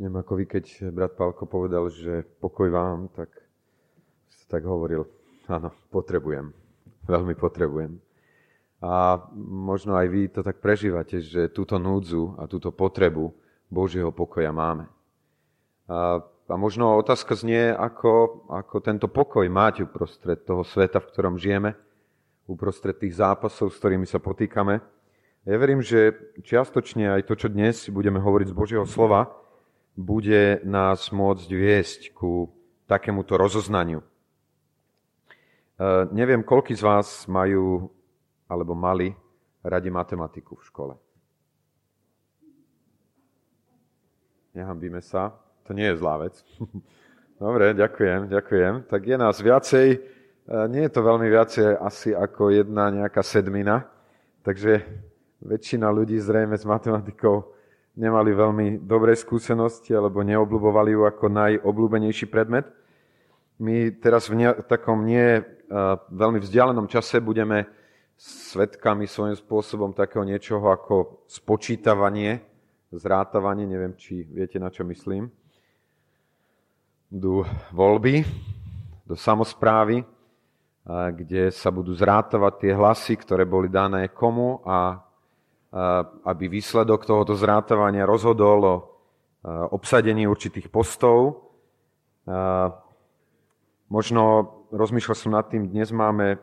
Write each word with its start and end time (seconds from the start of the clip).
Neviem, 0.00 0.16
ako 0.16 0.32
vy, 0.32 0.44
keď 0.48 0.64
brat 0.96 1.12
Pálko 1.12 1.44
povedal, 1.44 1.92
že 1.92 2.24
pokoj 2.40 2.72
vám, 2.72 3.12
tak 3.12 3.28
tak 4.50 4.66
hovoril, 4.66 5.06
áno, 5.46 5.70
potrebujem, 5.94 6.50
veľmi 7.06 7.38
potrebujem. 7.38 8.02
A 8.82 9.22
možno 9.38 9.94
aj 9.94 10.06
vy 10.10 10.26
to 10.26 10.42
tak 10.42 10.58
prežívate, 10.58 11.22
že 11.22 11.54
túto 11.54 11.78
núdzu 11.78 12.34
a 12.34 12.50
túto 12.50 12.74
potrebu 12.74 13.30
Božieho 13.70 14.10
pokoja 14.10 14.50
máme. 14.50 14.90
A, 15.86 16.18
a 16.26 16.54
možno 16.58 16.98
otázka 16.98 17.38
znie, 17.38 17.70
ako, 17.70 18.42
ako 18.50 18.76
tento 18.82 19.06
pokoj 19.06 19.46
mať 19.46 19.86
uprostred 19.86 20.42
toho 20.42 20.66
sveta, 20.66 20.98
v 20.98 21.08
ktorom 21.14 21.38
žijeme, 21.38 21.78
uprostred 22.50 22.98
tých 22.98 23.22
zápasov, 23.22 23.70
s 23.70 23.78
ktorými 23.78 24.08
sa 24.08 24.18
potýkame. 24.18 24.82
Ja 25.46 25.56
verím, 25.60 25.78
že 25.78 26.16
čiastočne 26.42 27.14
aj 27.20 27.30
to, 27.30 27.38
čo 27.38 27.46
dnes 27.46 27.86
budeme 27.92 28.18
hovoriť 28.18 28.50
z 28.50 28.56
Božieho 28.56 28.86
slova, 28.88 29.30
bude 30.00 30.64
nás 30.64 31.12
môcť 31.12 31.48
viesť 31.52 32.00
ku 32.16 32.48
takémuto 32.88 33.36
rozoznaniu. 33.36 34.00
Uh, 35.80 36.08
neviem, 36.12 36.40
koľký 36.40 36.72
z 36.72 36.82
vás 36.84 37.28
majú 37.28 37.92
alebo 38.48 38.72
mali 38.72 39.12
radi 39.60 39.92
matematiku 39.92 40.56
v 40.56 40.66
škole. 40.66 40.94
Nehambíme 44.56 44.98
sa. 45.04 45.30
To 45.68 45.76
nie 45.76 45.86
je 45.86 46.00
zlá 46.02 46.18
vec. 46.18 46.34
Dobre, 47.40 47.72
ďakujem, 47.72 48.26
ďakujem. 48.26 48.72
Tak 48.90 49.00
je 49.06 49.16
nás 49.16 49.36
viacej. 49.38 49.88
E, 49.94 49.98
nie 50.68 50.82
je 50.84 50.92
to 50.92 51.00
veľmi 51.06 51.30
viacej 51.30 51.78
asi 51.78 52.10
ako 52.10 52.50
jedna 52.50 52.90
nejaká 52.90 53.22
sedmina. 53.22 53.86
Takže 54.42 54.82
väčšina 55.40 55.88
ľudí 55.88 56.18
zrejme 56.18 56.58
s 56.58 56.66
matematikou 56.66 57.59
nemali 58.00 58.32
veľmi 58.32 58.66
dobré 58.88 59.12
skúsenosti 59.12 59.92
alebo 59.92 60.24
neobľubovali 60.24 60.96
ju 60.96 61.04
ako 61.04 61.26
najobľúbenejší 61.28 62.32
predmet. 62.32 62.64
My 63.60 63.92
teraz 64.00 64.32
v 64.32 64.40
ne- 64.40 64.56
takom 64.64 65.04
nie 65.04 65.44
veľmi 66.08 66.40
vzdialenom 66.40 66.88
čase 66.88 67.20
budeme 67.20 67.68
svetkami 68.16 69.04
svojím 69.04 69.36
spôsobom 69.36 69.92
takého 69.92 70.24
niečoho 70.24 70.72
ako 70.72 71.24
spočítavanie, 71.28 72.40
zrátavanie, 72.88 73.68
neviem, 73.68 73.92
či 73.96 74.24
viete, 74.24 74.56
na 74.56 74.72
čo 74.72 74.84
myslím. 74.88 75.28
Do 77.12 77.44
voľby, 77.72 78.24
do 79.04 79.14
samozprávy, 79.14 80.04
kde 80.88 81.52
sa 81.52 81.68
budú 81.68 81.92
zrátavať 81.92 82.52
tie 82.64 82.72
hlasy, 82.74 83.14
ktoré 83.20 83.44
boli 83.44 83.68
dané 83.68 84.08
komu 84.08 84.64
a 84.64 85.00
aby 86.26 86.44
výsledok 86.50 87.06
tohoto 87.06 87.38
zrátavania 87.38 88.02
rozhodol 88.02 88.58
o 88.66 88.76
obsadení 89.70 90.26
určitých 90.26 90.66
postov. 90.68 91.46
Možno 93.90 94.22
rozmýšľal 94.74 95.16
som 95.16 95.32
nad 95.34 95.46
tým, 95.46 95.70
dnes 95.70 95.94
máme, 95.94 96.38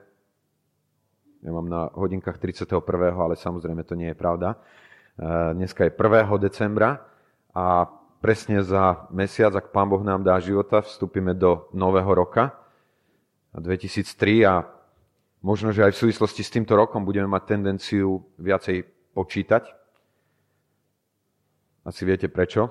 ja 1.44 1.52
mám 1.52 1.68
na 1.68 1.92
hodinkách 1.92 2.40
31., 2.40 2.80
ale 3.16 3.36
samozrejme 3.36 3.84
to 3.84 3.96
nie 4.00 4.12
je 4.12 4.18
pravda. 4.18 4.56
Dneska 5.54 5.88
je 5.88 5.92
1. 5.92 6.28
decembra 6.40 7.04
a 7.52 7.88
presne 8.24 8.66
za 8.66 9.08
mesiac, 9.14 9.54
ak 9.54 9.76
Pán 9.76 9.88
Boh 9.92 10.02
nám 10.02 10.26
dá 10.26 10.40
života, 10.40 10.82
vstúpime 10.82 11.38
do 11.38 11.70
nového 11.76 12.10
roka 12.16 12.56
2003 13.54 14.50
a 14.50 14.66
možno, 15.46 15.72
že 15.72 15.86
aj 15.86 15.94
v 15.94 16.02
súvislosti 16.10 16.42
s 16.42 16.54
týmto 16.54 16.74
rokom 16.74 17.06
budeme 17.06 17.30
mať 17.30 17.44
tendenciu 17.46 18.26
viacej 18.42 18.97
počítať. 19.18 19.74
Asi 21.82 22.06
viete 22.06 22.30
prečo? 22.30 22.70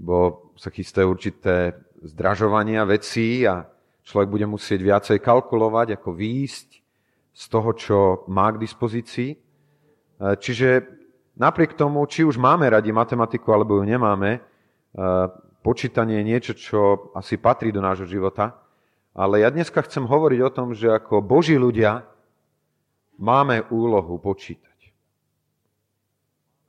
Bo 0.00 0.48
sa 0.56 0.72
chystajú 0.72 1.12
určité 1.12 1.76
zdražovania 2.00 2.88
vecí 2.88 3.44
a 3.44 3.68
človek 4.00 4.32
bude 4.32 4.46
musieť 4.48 4.80
viacej 4.80 5.18
kalkulovať, 5.20 6.00
ako 6.00 6.16
výjsť 6.16 6.68
z 7.32 7.44
toho, 7.52 7.70
čo 7.76 7.98
má 8.32 8.48
k 8.56 8.62
dispozícii. 8.64 9.30
E, 9.34 9.38
čiže 10.40 10.88
napriek 11.36 11.76
tomu, 11.76 12.04
či 12.08 12.24
už 12.24 12.40
máme 12.40 12.72
radi 12.72 12.90
matematiku, 12.90 13.52
alebo 13.52 13.78
ju 13.78 13.84
nemáme, 13.84 14.38
e, 14.38 14.40
počítanie 15.62 16.20
je 16.22 16.28
niečo, 16.28 16.52
čo 16.56 16.80
asi 17.14 17.38
patrí 17.38 17.70
do 17.70 17.84
nášho 17.84 18.08
života. 18.08 18.58
Ale 19.12 19.44
ja 19.44 19.52
dneska 19.52 19.84
chcem 19.84 20.08
hovoriť 20.08 20.40
o 20.40 20.54
tom, 20.54 20.68
že 20.72 20.88
ako 20.88 21.20
Boží 21.20 21.54
ľudia 21.60 22.02
máme 23.20 23.68
úlohu 23.70 24.18
počítať. 24.18 24.71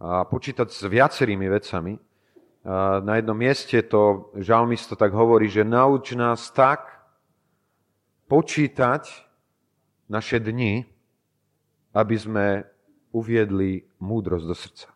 A 0.03 0.28
počítať 0.28 0.68
s 0.68 0.84
viacerými 0.84 1.47
vecami. 1.47 1.96
Na 3.00 3.14
jednom 3.16 3.40
mieste 3.40 3.80
to 3.88 4.36
žalmisto 4.36 5.00
tak 5.00 5.16
hovorí, 5.16 5.47
že 5.47 5.64
nauč 5.64 6.12
nás 6.12 6.52
tak 6.52 6.91
počítať 8.28 9.08
naše 10.12 10.44
dni, 10.44 10.84
aby 11.96 12.16
sme 12.19 12.68
uviedli 13.16 13.88
múdrosť 14.03 14.44
do 14.44 14.56
srdca. 14.56 14.88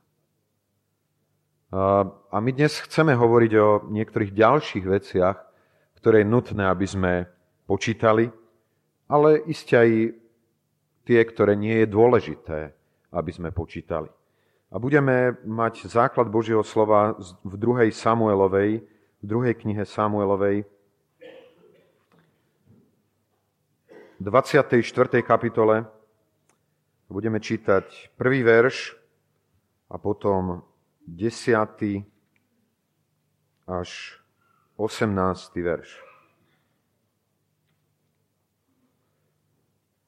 A 2.28 2.35
my 2.44 2.51
dnes 2.51 2.75
chceme 2.84 3.16
hovoriť 3.16 3.51
o 3.63 3.88
niektorých 3.88 4.35
ďalších 4.35 4.85
veciach, 4.88 5.39
ktoré 6.03 6.28
je 6.28 6.31
nutné, 6.35 6.68
aby 6.68 6.84
sme 6.84 7.13
počítali, 7.63 8.28
ale 9.07 9.39
iste 9.47 9.75
aj 9.79 10.19
tie, 11.07 11.19
ktoré 11.24 11.56
nie 11.56 11.84
je 11.84 11.88
dôležité, 11.88 12.75
aby 13.16 13.31
sme 13.31 13.56
počítali. 13.56 14.12
A 14.67 14.75
budeme 14.79 15.39
mať 15.47 15.88
základ 15.88 16.28
Božieho 16.28 16.63
slova 16.63 17.16
v 17.44 17.55
druhej 17.55 17.89
Samuelovej, 17.95 18.83
v 19.23 19.25
druhej 19.25 19.55
knihe 19.55 19.88
Samuelovej, 19.88 20.67
24. 24.19 24.81
kapitole 25.22 25.85
budeme 27.06 27.38
čítať 27.38 28.17
prvý 28.17 28.41
verš 28.41 28.97
a 29.94 30.01
potom 30.01 30.66
10. 31.06 32.01
až 33.69 33.89
18. 34.73 35.53
verš. 35.61 36.01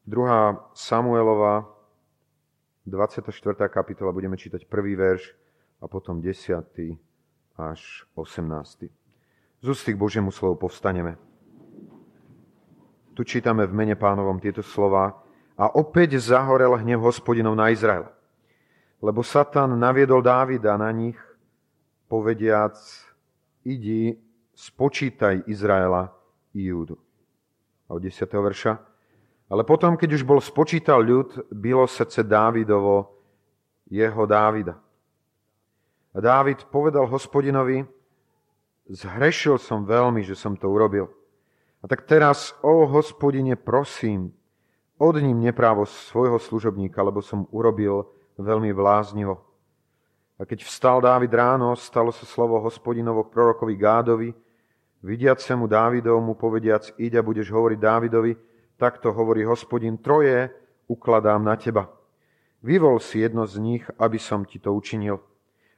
Druhá 0.10 0.58
Samuelova 0.74 1.70
24. 2.90 3.70
kapitola 3.70 4.10
budeme 4.10 4.34
čítať 4.34 4.66
prvý 4.66 4.98
verš 4.98 5.38
a 5.80 5.86
potom 5.86 6.18
10. 6.18 6.60
až 7.56 7.82
18. 8.18 8.90
Z 9.62 9.66
ústy 9.70 9.94
k 9.94 10.02
Božiemu 10.02 10.34
slovu 10.34 10.58
povstaneme. 10.58 11.16
Tu 13.14 13.22
čítame 13.28 13.68
v 13.68 13.76
mene 13.76 13.96
pánovom 14.00 14.40
tieto 14.40 14.64
slova. 14.64 15.22
A 15.60 15.76
opäť 15.76 16.16
zahorel 16.24 16.72
hnev 16.80 17.04
hospodinov 17.04 17.52
na 17.52 17.68
Izrael. 17.68 18.08
Lebo 19.04 19.22
Satan 19.28 19.76
naviedol 19.76 20.24
Dávida 20.24 20.80
na 20.80 20.88
nich, 20.96 21.20
povediac, 22.08 22.80
idi, 23.68 24.16
spočítaj 24.56 25.52
Izraela 25.52 26.16
i 26.56 26.72
Júdu. 26.72 26.96
A 27.92 28.00
od 28.00 28.02
10. 28.04 28.24
verša. 28.24 28.89
Ale 29.50 29.66
potom, 29.66 29.98
keď 29.98 30.22
už 30.22 30.24
bol 30.24 30.38
spočítal 30.38 31.02
ľud, 31.02 31.50
bylo 31.50 31.90
srdce 31.90 32.22
Dávidovo 32.22 33.10
jeho 33.90 34.26
Dávida. 34.30 34.78
A 36.14 36.18
Dávid 36.22 36.70
povedal 36.70 37.10
hospodinovi, 37.10 37.82
zhrešil 38.90 39.58
som 39.58 39.86
veľmi, 39.86 40.22
že 40.22 40.38
som 40.38 40.54
to 40.54 40.70
urobil. 40.70 41.10
A 41.82 41.90
tak 41.90 42.06
teraz, 42.06 42.54
o 42.62 42.86
hospodine, 42.86 43.58
prosím, 43.58 44.34
ním 45.00 45.40
neprávo 45.40 45.88
svojho 45.88 46.38
služobníka, 46.38 47.00
lebo 47.02 47.24
som 47.24 47.48
urobil 47.50 48.06
veľmi 48.38 48.70
bláznivo. 48.76 49.40
A 50.40 50.46
keď 50.46 50.64
vstal 50.64 51.00
Dávid 51.02 51.32
ráno, 51.32 51.76
stalo 51.76 52.12
sa 52.12 52.28
slovo 52.28 52.60
hospodinovo 52.60 53.24
prorokovi 53.24 53.76
Gádovi, 53.76 54.30
vidiacemu 55.04 55.68
Dávidovmu 55.68 56.36
povediac, 56.36 56.92
iď 57.00 57.20
a 57.20 57.22
budeš 57.24 57.48
hovoriť 57.52 57.80
Dávidovi, 57.80 58.32
Takto 58.80 59.12
hovorí 59.12 59.44
hospodin, 59.44 60.00
troje 60.00 60.48
ukladám 60.88 61.44
na 61.44 61.60
teba. 61.60 61.92
Vyvol 62.64 63.04
si 63.04 63.20
jedno 63.20 63.44
z 63.44 63.60
nich, 63.60 63.84
aby 64.00 64.16
som 64.16 64.48
ti 64.48 64.56
to 64.56 64.72
učinil. 64.72 65.20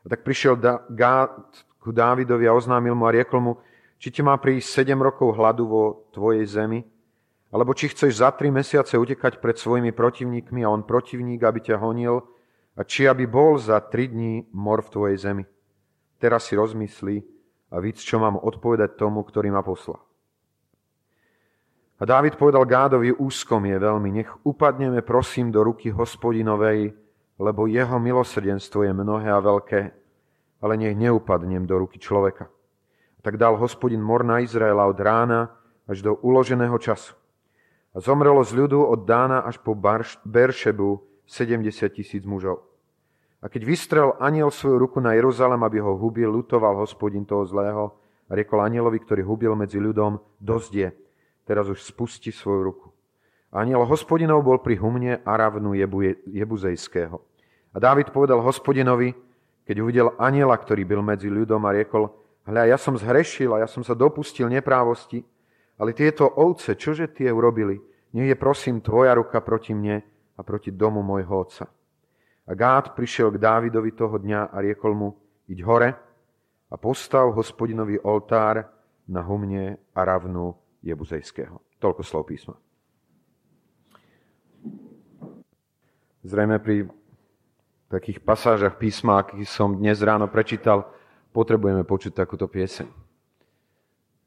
A 0.05 0.09
tak 0.09 0.21
prišiel 0.21 0.61
Gád 0.93 1.49
ku 1.81 1.89
Dávidovi 1.89 2.45
a 2.45 2.53
oznámil 2.53 2.93
mu 2.93 3.09
a 3.09 3.13
riekol 3.13 3.41
mu, 3.41 3.53
či 3.97 4.13
ti 4.13 4.21
má 4.21 4.37
prísť 4.37 4.85
sedem 4.85 5.01
rokov 5.01 5.33
hladu 5.33 5.65
vo 5.65 5.83
tvojej 6.13 6.45
zemi, 6.45 6.85
alebo 7.49 7.73
či 7.73 7.89
chceš 7.89 8.21
za 8.21 8.29
tri 8.37 8.53
mesiace 8.53 8.93
utekať 8.97 9.41
pred 9.41 9.57
svojimi 9.57 9.89
protivníkmi 9.93 10.61
a 10.61 10.69
on 10.69 10.85
protivník, 10.85 11.41
aby 11.41 11.57
ťa 11.57 11.81
honil, 11.81 12.21
a 12.77 12.85
či 12.85 13.09
aby 13.09 13.25
bol 13.25 13.57
za 13.57 13.81
tri 13.81 14.13
dní 14.13 14.45
mor 14.53 14.85
v 14.85 14.93
tvojej 14.93 15.17
zemi. 15.17 15.43
Teraz 16.21 16.49
si 16.49 16.53
rozmyslí 16.53 17.17
a 17.73 17.81
víc, 17.81 17.97
čo 18.01 18.21
mám 18.21 18.37
odpovedať 18.37 18.93
tomu, 18.93 19.25
ktorý 19.25 19.49
ma 19.49 19.65
poslal. 19.65 20.01
A 22.01 22.05
Dávid 22.05 22.33
povedal 22.33 22.65
Gádovi, 22.65 23.13
úzkom 23.13 23.61
je 23.69 23.77
veľmi, 23.77 24.09
nech 24.09 24.29
upadneme 24.41 25.05
prosím 25.05 25.53
do 25.53 25.61
ruky 25.61 25.93
hospodinovej, 25.93 26.97
lebo 27.37 27.69
jeho 27.69 28.01
milosrdenstvo 28.01 28.89
je 28.89 28.93
mnohé 28.93 29.29
a 29.29 29.37
veľké. 29.37 30.01
ale 30.61 30.77
nech 30.77 30.93
neupadnem 30.93 31.65
do 31.65 31.73
ruky 31.77 31.97
človeka. 31.97 32.45
Tak 33.25 33.37
dal 33.37 33.57
hospodin 33.57 34.01
mor 34.01 34.21
na 34.21 34.45
Izraela 34.45 34.85
od 34.85 34.97
rána 34.97 35.49
až 35.89 36.05
do 36.05 36.13
uloženého 36.21 36.77
času. 36.77 37.17
A 37.93 38.01
zomrelo 38.01 38.45
z 38.45 38.53
ľudu 38.53 38.85
od 38.85 39.09
Dána 39.09 39.41
až 39.41 39.57
po 39.57 39.73
Beršebu 40.25 41.01
70 41.25 41.65
tisíc 41.97 42.23
mužov. 42.29 42.61
A 43.41 43.49
keď 43.49 43.61
vystrel 43.65 44.13
aniel 44.21 44.53
svoju 44.53 44.77
ruku 44.77 45.01
na 45.01 45.17
Jeruzalem, 45.17 45.65
aby 45.65 45.81
ho 45.81 45.97
hubil, 45.97 46.29
lutoval 46.29 46.77
hospodin 46.77 47.25
toho 47.25 47.41
zlého 47.49 47.97
a 48.29 48.37
riekol 48.37 48.61
anielovi, 48.61 49.01
ktorý 49.01 49.25
hubil 49.25 49.57
medzi 49.57 49.81
ľudom, 49.81 50.21
dosť 50.37 50.71
je, 50.77 50.89
teraz 51.51 51.67
už 51.67 51.83
spusti 51.83 52.31
svoju 52.31 52.61
ruku. 52.63 52.87
Aniel 53.51 53.83
hospodinov 53.83 54.47
bol 54.47 54.63
pri 54.63 54.79
humne 54.79 55.19
Aravnu 55.27 55.75
Jebuzejského. 56.31 57.19
A 57.75 57.77
Dávid 57.83 58.15
povedal 58.15 58.39
hospodinovi, 58.39 59.11
keď 59.67 59.75
uvidel 59.83 60.07
aniela, 60.15 60.55
ktorý 60.55 60.87
byl 60.87 61.03
medzi 61.03 61.27
ľudom 61.27 61.59
a 61.67 61.75
riekol, 61.75 62.07
hľa, 62.47 62.71
ja 62.71 62.79
som 62.79 62.95
zhrešil 62.95 63.51
a 63.51 63.63
ja 63.63 63.67
som 63.67 63.83
sa 63.83 63.91
dopustil 63.91 64.47
neprávosti, 64.47 65.19
ale 65.75 65.91
tieto 65.91 66.31
ovce, 66.31 66.79
čože 66.79 67.11
tie 67.11 67.27
urobili? 67.27 67.75
Nech 68.15 68.31
je 68.31 68.39
prosím 68.39 68.79
tvoja 68.79 69.11
ruka 69.19 69.43
proti 69.43 69.75
mne 69.75 69.99
a 70.35 70.41
proti 70.47 70.71
domu 70.71 71.03
môjho 71.03 71.43
otca. 71.43 71.67
A 72.47 72.51
Gád 72.55 72.95
prišiel 72.95 73.35
k 73.35 73.41
Dávidovi 73.43 73.91
toho 73.91 74.15
dňa 74.15 74.51
a 74.51 74.57
riekol 74.63 74.95
mu, 74.95 75.09
iď 75.51 75.59
hore 75.67 75.89
a 76.71 76.75
postav 76.79 77.35
hospodinový 77.35 77.99
oltár 77.99 78.63
na 79.11 79.19
humne 79.27 79.75
a 79.91 79.99
ravnu 80.07 80.55
Jebuzejského. 80.81 81.61
Toľko 81.77 82.01
slov 82.01 82.29
písma. 82.29 82.57
Zrejme 86.21 86.61
pri 86.61 86.85
takých 87.89 88.21
pasážach 88.21 88.77
písma, 88.77 89.21
akých 89.21 89.49
som 89.49 89.73
dnes 89.73 89.97
ráno 90.05 90.29
prečítal, 90.29 90.85
potrebujeme 91.33 91.81
počuť 91.81 92.13
takúto 92.13 92.45
pieseň, 92.45 92.85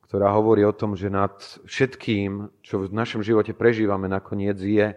ktorá 0.09 0.35
hovorí 0.35 0.67
o 0.67 0.75
tom, 0.75 0.99
že 0.99 1.13
nad 1.13 1.33
všetkým, 1.65 2.51
čo 2.67 2.83
v 2.83 2.91
našom 2.91 3.23
živote 3.23 3.55
prežívame, 3.55 4.11
nakoniec 4.11 4.59
je 4.59 4.93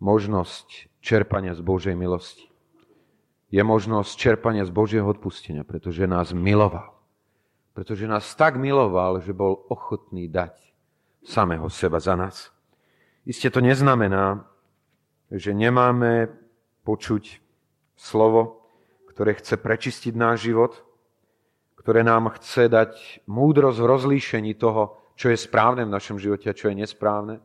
možnosť 0.00 0.88
čerpania 1.04 1.52
z 1.52 1.60
Božej 1.60 1.94
milosti. 1.94 2.48
Je 3.52 3.62
možnosť 3.62 4.18
čerpania 4.18 4.66
z 4.66 4.72
Božieho 4.74 5.06
odpustenia, 5.06 5.62
pretože 5.62 6.08
nás 6.10 6.34
miloval. 6.34 6.93
Pretože 7.74 8.06
nás 8.06 8.24
tak 8.38 8.54
miloval, 8.54 9.18
že 9.18 9.34
bol 9.34 9.66
ochotný 9.66 10.30
dať 10.30 10.54
samého 11.26 11.66
seba 11.66 11.98
za 11.98 12.14
nás. 12.14 12.54
Isté 13.26 13.50
to 13.50 13.58
neznamená, 13.58 14.46
že 15.32 15.50
nemáme 15.50 16.30
počuť 16.86 17.42
slovo, 17.98 18.70
ktoré 19.10 19.34
chce 19.34 19.58
prečistiť 19.58 20.14
náš 20.14 20.46
život, 20.46 20.72
ktoré 21.74 22.06
nám 22.06 22.30
chce 22.38 22.70
dať 22.70 22.92
múdrosť 23.26 23.78
v 23.82 23.90
rozlíšení 23.90 24.52
toho, 24.54 25.12
čo 25.18 25.34
je 25.34 25.38
správne 25.38 25.82
v 25.84 25.94
našom 25.94 26.16
živote 26.16 26.46
a 26.48 26.56
čo 26.56 26.70
je 26.70 26.78
nesprávne, 26.78 27.42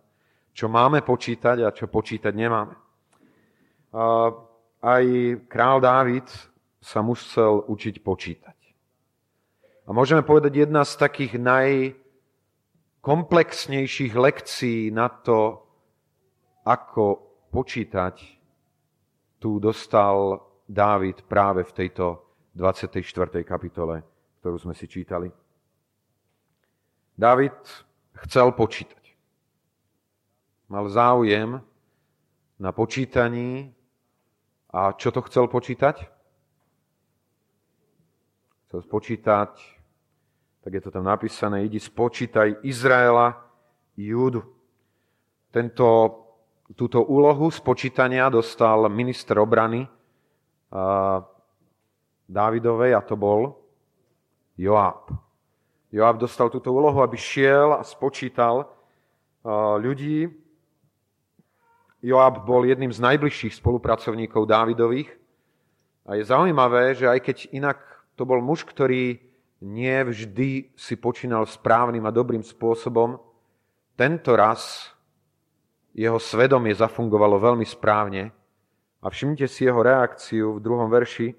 čo 0.54 0.70
máme 0.70 1.02
počítať 1.02 1.66
a 1.66 1.74
čo 1.74 1.90
počítať 1.90 2.34
nemáme 2.38 2.78
aj 4.80 5.04
král 5.50 5.82
Dávid 5.82 6.30
sa 6.80 7.02
musel 7.02 7.66
učiť 7.68 7.96
počítať. 8.00 8.59
A 9.90 9.92
môžeme 9.92 10.22
povedať, 10.22 10.70
jedna 10.70 10.86
z 10.86 11.02
takých 11.02 11.42
najkomplexnejších 11.42 14.14
lekcií 14.14 14.94
na 14.94 15.10
to, 15.10 15.66
ako 16.62 17.18
počítať, 17.50 18.22
tu 19.42 19.58
dostal 19.58 20.46
Dávid 20.70 21.26
práve 21.26 21.66
v 21.66 21.74
tejto 21.74 22.22
24. 22.54 23.02
kapitole, 23.42 24.06
ktorú 24.38 24.62
sme 24.62 24.78
si 24.78 24.86
čítali. 24.86 25.34
Dávid 27.18 27.58
chcel 28.30 28.54
počítať. 28.54 29.18
Mal 30.70 30.86
záujem 30.86 31.66
na 32.62 32.70
počítaní 32.70 33.74
a 34.70 34.94
čo 34.94 35.10
to 35.10 35.26
chcel 35.26 35.50
počítať? 35.50 36.06
Chcel 38.70 38.86
spočítať, 38.86 39.79
tak 40.70 40.78
je 40.78 40.86
to 40.86 41.02
tam 41.02 41.10
napísané, 41.10 41.66
idi 41.66 41.82
spočítaj 41.82 42.62
Izraela 42.62 43.34
i 43.98 44.14
Júdu. 44.14 44.46
Tento, 45.50 45.90
túto 46.78 47.02
úlohu 47.10 47.50
spočítania 47.50 48.30
dostal 48.30 48.86
minister 48.86 49.42
obrany 49.42 49.90
a 50.70 51.26
Dávidovej 52.30 52.94
a 52.94 53.02
to 53.02 53.18
bol 53.18 53.58
Joab. 54.62 55.10
Joab 55.90 56.22
dostal 56.22 56.54
túto 56.54 56.70
úlohu, 56.70 57.02
aby 57.02 57.18
šiel 57.18 57.74
a 57.74 57.82
spočítal 57.82 58.70
ľudí, 59.82 60.30
Joab 62.06 62.46
bol 62.46 62.70
jedným 62.70 62.94
z 62.94 63.02
najbližších 63.02 63.58
spolupracovníkov 63.58 64.46
Dávidových. 64.46 65.18
A 66.06 66.22
je 66.22 66.30
zaujímavé, 66.30 66.94
že 66.94 67.10
aj 67.10 67.26
keď 67.26 67.38
inak 67.58 67.82
to 68.14 68.22
bol 68.22 68.38
muž, 68.38 68.70
ktorý 68.70 69.29
nie 69.60 69.98
vždy 70.04 70.72
si 70.76 70.96
počínal 70.96 71.44
správnym 71.44 72.04
a 72.08 72.16
dobrým 72.16 72.44
spôsobom, 72.44 73.20
tento 74.00 74.32
raz 74.40 74.92
jeho 75.92 76.16
svedomie 76.16 76.72
zafungovalo 76.72 77.36
veľmi 77.36 77.68
správne. 77.68 78.32
A 79.00 79.08
všimnite 79.12 79.48
si 79.48 79.68
jeho 79.68 79.80
reakciu 79.80 80.60
v 80.60 80.64
druhom 80.64 80.88
verši, 80.88 81.36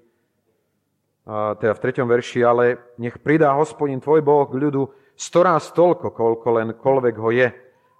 teda 1.57 1.73
v 1.77 1.81
treťom 1.81 2.09
verši, 2.09 2.39
ale 2.41 2.93
nech 2.97 3.21
pridá 3.21 3.53
hospodin 3.53 4.01
tvoj 4.01 4.21
Boh 4.25 4.45
k 4.49 4.57
ľudu 4.57 4.89
storaz 5.13 5.69
toľko, 5.73 6.13
koľko 6.13 6.47
len 6.57 6.69
koľvek 6.77 7.15
ho 7.21 7.29
je 7.29 7.49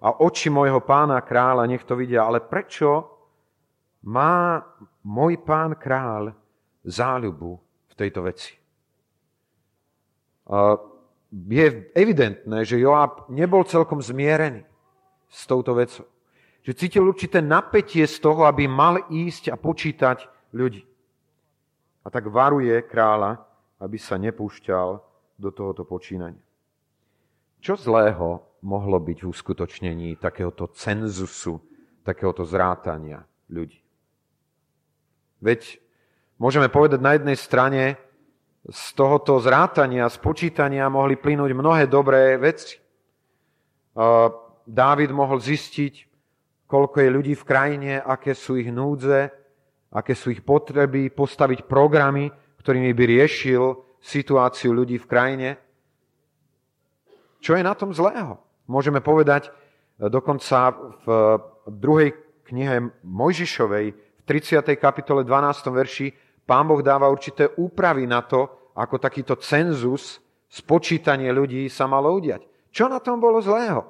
a 0.02 0.08
oči 0.26 0.50
môjho 0.50 0.82
pána 0.82 1.22
kráľa 1.22 1.70
nech 1.70 1.86
to 1.86 1.94
vidia. 1.94 2.26
Ale 2.26 2.42
prečo 2.42 3.06
má 4.10 4.62
môj 5.06 5.38
pán 5.46 5.78
kráľ 5.78 6.34
záľubu 6.82 7.62
v 7.90 7.94
tejto 7.94 8.26
veci? 8.26 8.61
Je 11.32 11.66
evidentné, 11.96 12.68
že 12.68 12.76
Joab 12.76 13.32
nebol 13.32 13.64
celkom 13.64 14.04
zmierený 14.04 14.68
s 15.32 15.48
touto 15.48 15.72
vecou. 15.72 16.04
Že 16.62 16.78
cítil 16.78 17.04
určité 17.08 17.40
napätie 17.40 18.04
z 18.04 18.20
toho, 18.20 18.44
aby 18.46 18.68
mal 18.68 19.08
ísť 19.08 19.50
a 19.50 19.58
počítať 19.58 20.28
ľudí. 20.52 20.84
A 22.04 22.08
tak 22.12 22.28
varuje 22.28 22.76
kráľa, 22.84 23.40
aby 23.80 23.98
sa 23.98 24.20
nepúšťal 24.20 24.88
do 25.40 25.50
tohoto 25.50 25.88
počínania. 25.88 26.44
Čo 27.64 27.80
zlého 27.80 28.46
mohlo 28.62 28.98
byť 29.02 29.18
v 29.26 29.30
uskutočnení 29.32 30.10
takéhoto 30.22 30.70
cenzusu, 30.70 31.58
takéhoto 32.06 32.46
zrátania 32.46 33.26
ľudí. 33.50 33.82
Veď 35.42 35.82
môžeme 36.38 36.70
povedať 36.70 37.02
na 37.02 37.18
jednej 37.18 37.38
strane, 37.38 37.98
z 38.70 38.84
tohoto 38.94 39.42
zrátania, 39.42 40.06
spočítania 40.06 40.86
mohli 40.86 41.18
plynúť 41.18 41.52
mnohé 41.58 41.90
dobré 41.90 42.38
veci. 42.38 42.78
Dávid 44.68 45.10
mohol 45.10 45.42
zistiť, 45.42 45.94
koľko 46.70 46.98
je 47.02 47.10
ľudí 47.10 47.34
v 47.34 47.48
krajine, 47.48 47.92
aké 48.00 48.38
sú 48.38 48.56
ich 48.62 48.70
núdze, 48.70 49.34
aké 49.92 50.14
sú 50.14 50.32
ich 50.32 50.46
potreby, 50.46 51.10
postaviť 51.12 51.66
programy, 51.66 52.32
ktorými 52.62 52.94
by 52.94 53.04
riešil 53.18 53.64
situáciu 54.00 54.72
ľudí 54.72 55.02
v 55.02 55.10
krajine. 55.10 55.50
Čo 57.42 57.58
je 57.58 57.66
na 57.66 57.74
tom 57.74 57.92
zlého? 57.92 58.38
Môžeme 58.70 59.02
povedať 59.02 59.50
e, 59.50 59.52
dokonca 60.08 60.72
v 61.04 61.08
druhej 61.66 62.14
knihe 62.46 62.94
Mojžišovej, 63.02 63.86
v 63.92 64.22
30. 64.30 64.64
kapitole 64.78 65.26
12. 65.26 65.74
verši, 65.74 66.08
pán 66.52 66.68
Boh 66.68 66.84
dáva 66.84 67.08
určité 67.08 67.48
úpravy 67.48 68.04
na 68.04 68.20
to, 68.20 68.52
ako 68.76 69.00
takýto 69.00 69.40
cenzus, 69.40 70.20
spočítanie 70.52 71.32
ľudí 71.32 71.72
sa 71.72 71.88
malo 71.88 72.12
udiať. 72.12 72.44
Čo 72.76 72.92
na 72.92 73.00
tom 73.00 73.24
bolo 73.24 73.40
zlého? 73.40 73.88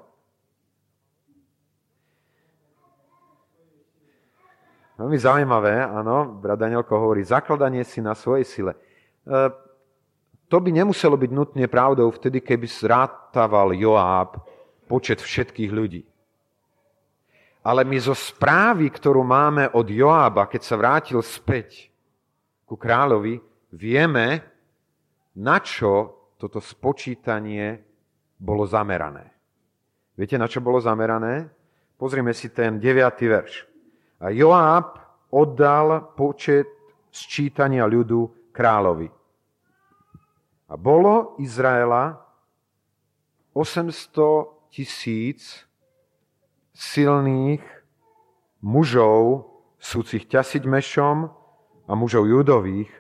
Veľmi 5.01 5.17
zaujímavé, 5.17 5.81
áno, 5.81 6.37
brat 6.37 6.61
Danielko 6.61 6.93
hovorí, 6.93 7.25
zakladanie 7.25 7.81
si 7.81 7.97
na 7.97 8.13
svojej 8.13 8.45
sile. 8.45 8.77
E, 8.77 9.49
to 10.45 10.61
by 10.61 10.69
nemuselo 10.69 11.17
byť 11.17 11.31
nutne 11.33 11.65
pravdou 11.65 12.13
vtedy, 12.13 12.45
keby 12.45 12.69
zrátával 12.69 13.73
Joáb 13.73 14.37
počet 14.85 15.17
všetkých 15.17 15.71
ľudí. 15.73 16.05
Ale 17.65 17.81
my 17.81 17.97
zo 17.97 18.13
správy, 18.13 18.93
ktorú 18.93 19.25
máme 19.25 19.73
od 19.73 19.89
Joába, 19.89 20.45
keď 20.45 20.61
sa 20.61 20.77
vrátil 20.77 21.17
späť 21.25 21.90
ku 22.71 22.79
kráľovi, 22.79 23.35
vieme, 23.75 24.39
na 25.35 25.59
čo 25.59 26.23
toto 26.39 26.63
spočítanie 26.63 27.83
bolo 28.39 28.63
zamerané. 28.63 29.27
Viete, 30.15 30.39
na 30.39 30.47
čo 30.47 30.63
bolo 30.63 30.79
zamerané? 30.79 31.51
Pozrime 31.99 32.31
si 32.31 32.47
ten 32.55 32.79
9. 32.79 32.95
verš. 33.27 33.67
A 34.23 34.31
Joáb 34.31 35.03
oddal 35.35 36.15
počet 36.15 36.71
sčítania 37.11 37.83
ľudu 37.83 38.55
kráľovi. 38.55 39.11
A 40.71 40.73
bolo 40.79 41.35
Izraela 41.43 42.23
800 43.51 44.71
tisíc 44.71 45.67
silných 46.71 47.67
mužov, 48.63 49.51
súcich 49.75 50.23
ťasiť 50.31 50.63
mešom 50.63 51.40
a 51.87 51.91
mužov 51.97 52.29
judových 52.29 52.91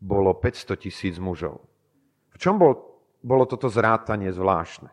bolo 0.00 0.32
500 0.32 0.76
tisíc 0.80 1.16
mužov. 1.20 1.60
V 2.32 2.36
čom 2.40 2.56
bol, 2.56 2.76
bolo 3.20 3.44
toto 3.44 3.68
zrátanie 3.68 4.32
zvláštne? 4.32 4.88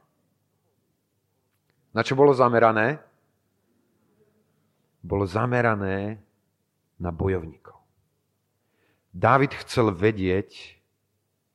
Na 1.96 2.02
čo 2.04 2.14
bolo 2.14 2.36
zamerané? 2.36 3.00
Bolo 5.02 5.24
zamerané 5.24 6.20
na 7.00 7.10
bojovníkov. 7.16 7.80
Dávid 9.18 9.56
chcel 9.66 9.96
vedieť, 9.96 10.78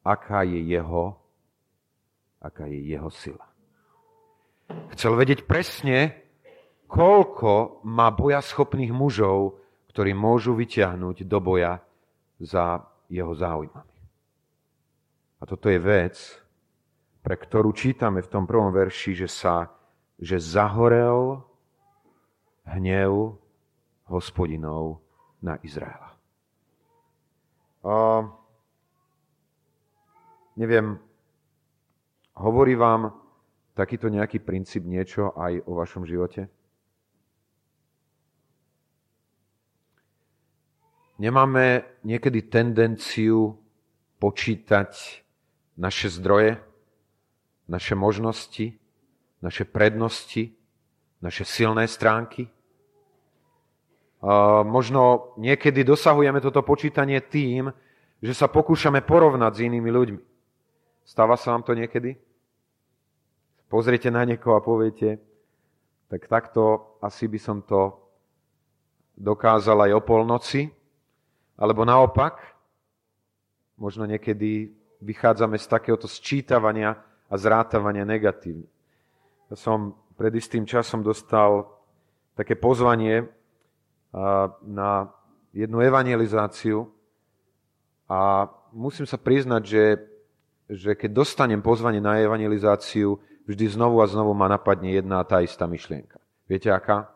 aká 0.02 0.42
je 0.42 0.58
jeho, 0.58 1.14
aká 2.42 2.66
je 2.66 2.80
jeho 2.82 3.10
sila. 3.12 3.46
Chcel 4.96 5.14
vedieť 5.14 5.46
presne, 5.46 6.16
koľko 6.90 7.84
má 7.86 8.10
bojaschopných 8.10 8.90
mužov, 8.90 9.61
ktorí 9.92 10.16
môžu 10.16 10.56
vyťahnuť 10.56 11.28
do 11.28 11.38
boja 11.38 11.78
za 12.40 12.80
jeho 13.12 13.36
záujmami. 13.36 13.98
A 15.38 15.42
toto 15.44 15.68
je 15.68 15.76
vec, 15.76 16.16
pre 17.20 17.36
ktorú 17.36 17.76
čítame 17.76 18.24
v 18.24 18.30
tom 18.32 18.48
prvom 18.48 18.72
verši, 18.72 19.12
že 19.14 19.28
sa 19.28 19.68
že 20.22 20.38
zahorel 20.38 21.42
hnev 22.62 23.34
hospodinov 24.06 25.02
na 25.42 25.58
Izraela. 25.66 26.14
A 27.82 28.22
neviem, 30.54 30.94
hovorí 32.38 32.78
vám 32.78 33.10
takýto 33.74 34.06
nejaký 34.06 34.38
princíp 34.38 34.86
niečo 34.86 35.34
aj 35.34 35.66
o 35.66 35.74
vašom 35.74 36.06
živote? 36.06 36.46
Nemáme 41.22 41.86
niekedy 42.02 42.50
tendenciu 42.50 43.54
počítať 44.18 44.90
naše 45.78 46.10
zdroje, 46.10 46.58
naše 47.70 47.94
možnosti, 47.94 48.74
naše 49.38 49.62
prednosti, 49.62 50.50
naše 51.22 51.46
silné 51.46 51.86
stránky. 51.86 52.50
Možno 54.66 55.30
niekedy 55.38 55.86
dosahujeme 55.86 56.42
toto 56.42 56.66
počítanie 56.66 57.22
tým, 57.22 57.70
že 58.18 58.34
sa 58.34 58.50
pokúšame 58.50 59.06
porovnať 59.06 59.52
s 59.54 59.60
inými 59.62 59.90
ľuďmi. 59.94 60.22
Stáva 61.06 61.38
sa 61.38 61.54
vám 61.54 61.62
to 61.62 61.78
niekedy? 61.78 62.18
Pozriete 63.70 64.10
na 64.10 64.26
niekoho 64.26 64.58
a 64.58 64.66
poviete, 64.66 65.22
tak 66.10 66.26
takto 66.26 66.98
asi 66.98 67.30
by 67.30 67.38
som 67.38 67.62
to 67.62 67.94
dokázal 69.14 69.86
aj 69.86 69.90
o 69.94 70.02
polnoci, 70.02 70.81
alebo 71.56 71.84
naopak, 71.84 72.40
možno 73.76 74.06
niekedy 74.06 74.72
vychádzame 75.02 75.58
z 75.58 75.66
takéhoto 75.66 76.06
sčítavania 76.06 76.98
a 77.26 77.34
zrátavania 77.34 78.06
negatívne. 78.06 78.68
Ja 79.50 79.56
som 79.58 79.98
pred 80.14 80.32
istým 80.38 80.68
časom 80.68 81.02
dostal 81.02 81.66
také 82.38 82.54
pozvanie 82.56 83.28
na 84.62 85.12
jednu 85.52 85.80
evangelizáciu 85.80 86.88
a 88.08 88.48
musím 88.72 89.08
sa 89.08 89.16
priznať, 89.16 89.62
že, 89.64 89.84
že 90.68 90.90
keď 90.96 91.10
dostanem 91.12 91.60
pozvanie 91.60 92.00
na 92.00 92.20
evangelizáciu, 92.20 93.20
vždy 93.48 93.76
znovu 93.76 94.00
a 94.00 94.06
znovu 94.06 94.32
ma 94.36 94.48
napadne 94.48 94.92
jedna 94.92 95.20
a 95.20 95.28
tá 95.28 95.40
istá 95.40 95.66
myšlienka. 95.68 96.20
Viete 96.46 96.72
aká? 96.72 97.12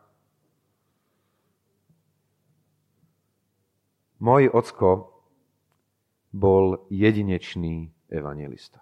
Môj 4.16 4.48
ocko 4.48 5.12
bol 6.32 6.88
jedinečný 6.88 7.92
evangelista. 8.08 8.80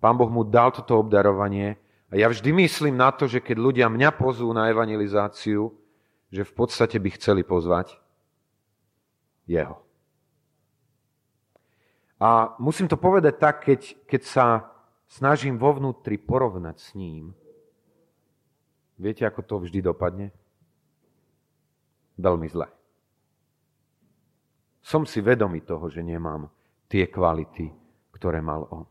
Pán 0.00 0.16
Boh 0.16 0.30
mu 0.30 0.46
dal 0.46 0.72
toto 0.72 0.96
obdarovanie 0.96 1.76
a 2.08 2.16
ja 2.16 2.30
vždy 2.30 2.54
myslím 2.64 2.96
na 2.96 3.12
to, 3.12 3.28
že 3.28 3.44
keď 3.44 3.56
ľudia 3.58 3.86
mňa 3.90 4.16
pozú 4.16 4.48
na 4.54 4.72
evangelizáciu, 4.72 5.74
že 6.32 6.42
v 6.44 6.52
podstate 6.52 6.96
by 6.96 7.08
chceli 7.20 7.42
pozvať 7.44 7.96
jeho. 9.44 9.80
A 12.20 12.56
musím 12.58 12.88
to 12.88 12.96
povedať 12.96 13.34
tak, 13.36 13.64
keď, 13.64 13.80
keď 14.08 14.22
sa 14.24 14.46
snažím 15.08 15.60
vo 15.60 15.76
vnútri 15.76 16.16
porovnať 16.16 16.76
s 16.80 16.88
ním, 16.96 17.32
viete, 18.96 19.24
ako 19.24 19.40
to 19.44 19.54
vždy 19.64 19.84
dopadne? 19.84 20.32
Veľmi 22.18 22.50
zle 22.50 22.77
som 24.88 25.04
si 25.04 25.20
vedomý 25.20 25.68
toho, 25.68 25.92
že 25.92 26.00
nemám 26.00 26.48
tie 26.88 27.12
kvality, 27.12 27.68
ktoré 28.16 28.40
mal 28.40 28.64
on. 28.72 28.88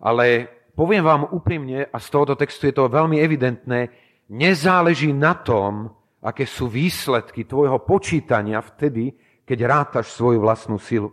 Ale 0.00 0.48
poviem 0.72 1.04
vám 1.04 1.28
úprimne, 1.28 1.84
a 1.84 1.96
z 2.00 2.08
tohoto 2.08 2.32
textu 2.32 2.72
je 2.72 2.74
to 2.80 2.88
veľmi 2.88 3.20
evidentné, 3.20 3.92
nezáleží 4.32 5.12
na 5.12 5.36
tom, 5.36 5.92
aké 6.24 6.48
sú 6.48 6.72
výsledky 6.72 7.44
tvojho 7.44 7.84
počítania 7.84 8.64
vtedy, 8.64 9.12
keď 9.44 9.58
rátaš 9.68 10.16
svoju 10.16 10.40
vlastnú 10.40 10.80
silu. 10.80 11.12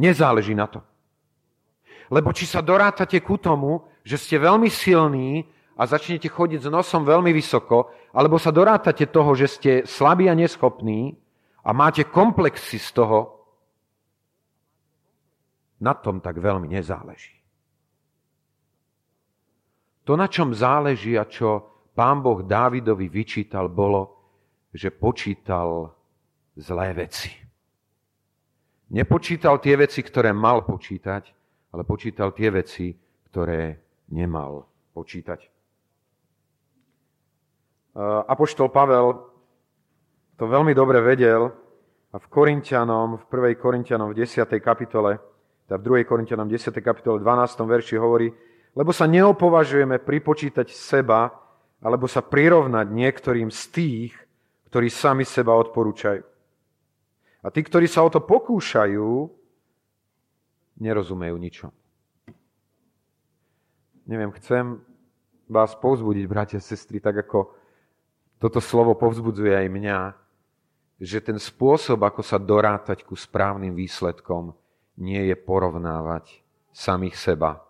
Nezáleží 0.00 0.56
na 0.56 0.64
to. 0.64 0.80
Lebo 2.08 2.32
či 2.32 2.48
sa 2.48 2.64
dorátate 2.64 3.20
ku 3.20 3.36
tomu, 3.36 3.84
že 4.08 4.16
ste 4.16 4.40
veľmi 4.40 4.72
silní 4.72 5.44
a 5.76 5.84
začnete 5.84 6.32
chodiť 6.32 6.64
s 6.64 6.72
nosom 6.72 7.04
veľmi 7.04 7.28
vysoko, 7.28 7.92
alebo 8.14 8.40
sa 8.40 8.54
dorátate 8.54 9.04
toho, 9.04 9.36
že 9.36 9.46
ste 9.52 9.70
slabí 9.84 10.30
a 10.30 10.34
neschopní, 10.38 11.18
a 11.64 11.70
máte 11.72 12.04
komplexy 12.04 12.76
z 12.78 12.90
toho, 12.92 13.18
na 15.80 15.92
tom 15.96 16.20
tak 16.20 16.40
veľmi 16.40 16.68
nezáleží. 16.68 17.36
To, 20.04 20.16
na 20.16 20.28
čom 20.28 20.52
záleží 20.52 21.16
a 21.16 21.24
čo 21.24 21.64
pán 21.96 22.20
Boh 22.20 22.44
Dávidovi 22.44 23.08
vyčítal, 23.08 23.72
bolo, 23.72 24.16
že 24.72 24.92
počítal 24.92 25.92
zlé 26.56 26.92
veci. 26.92 27.32
Nepočítal 28.92 29.58
tie 29.64 29.80
veci, 29.80 30.04
ktoré 30.04 30.36
mal 30.36 30.62
počítať, 30.62 31.24
ale 31.72 31.82
počítal 31.88 32.36
tie 32.36 32.52
veci, 32.52 32.92
ktoré 33.32 33.80
nemal 34.12 34.68
počítať. 34.92 35.40
Apoštol 38.28 38.68
Pavel 38.68 39.33
to 40.34 40.44
veľmi 40.50 40.74
dobre 40.74 40.98
vedel 40.98 41.50
a 42.10 42.16
v 42.18 42.26
Korintianom, 42.30 43.18
v 43.18 43.54
1. 43.54 43.58
Korintianom 43.58 44.10
v 44.10 44.22
10. 44.22 44.46
kapitole, 44.62 45.18
teda 45.66 45.78
v 45.78 46.02
2. 46.02 46.10
Korintianom 46.10 46.46
10. 46.46 46.74
kapitole 46.78 47.18
12. 47.18 47.62
verši 47.62 47.94
hovorí, 47.98 48.30
lebo 48.74 48.90
sa 48.90 49.06
neopovažujeme 49.06 50.02
pripočítať 50.02 50.70
seba, 50.74 51.30
alebo 51.84 52.10
sa 52.10 52.22
prirovnať 52.24 52.86
niektorým 52.90 53.50
z 53.50 53.62
tých, 53.70 54.12
ktorí 54.70 54.90
sami 54.90 55.22
seba 55.22 55.54
odporúčajú. 55.54 56.22
A 57.44 57.46
tí, 57.52 57.60
ktorí 57.60 57.86
sa 57.86 58.02
o 58.02 58.10
to 58.10 58.24
pokúšajú, 58.24 59.28
nerozumejú 60.80 61.36
ničom. 61.36 61.70
Neviem, 64.08 64.32
chcem 64.40 64.80
vás 65.46 65.76
povzbudiť, 65.76 66.24
bratia 66.26 66.58
a 66.58 66.64
sestry, 66.64 66.98
tak 66.98 67.20
ako 67.20 67.52
toto 68.40 68.58
slovo 68.58 68.96
povzbudzuje 68.96 69.54
aj 69.54 69.68
mňa, 69.70 69.98
že 70.98 71.18
ten 71.18 71.38
spôsob, 71.38 72.02
ako 72.06 72.22
sa 72.22 72.38
dorátať 72.38 73.02
ku 73.02 73.18
správnym 73.18 73.74
výsledkom, 73.74 74.54
nie 74.94 75.26
je 75.26 75.34
porovnávať 75.34 76.42
samých 76.70 77.18
seba 77.18 77.62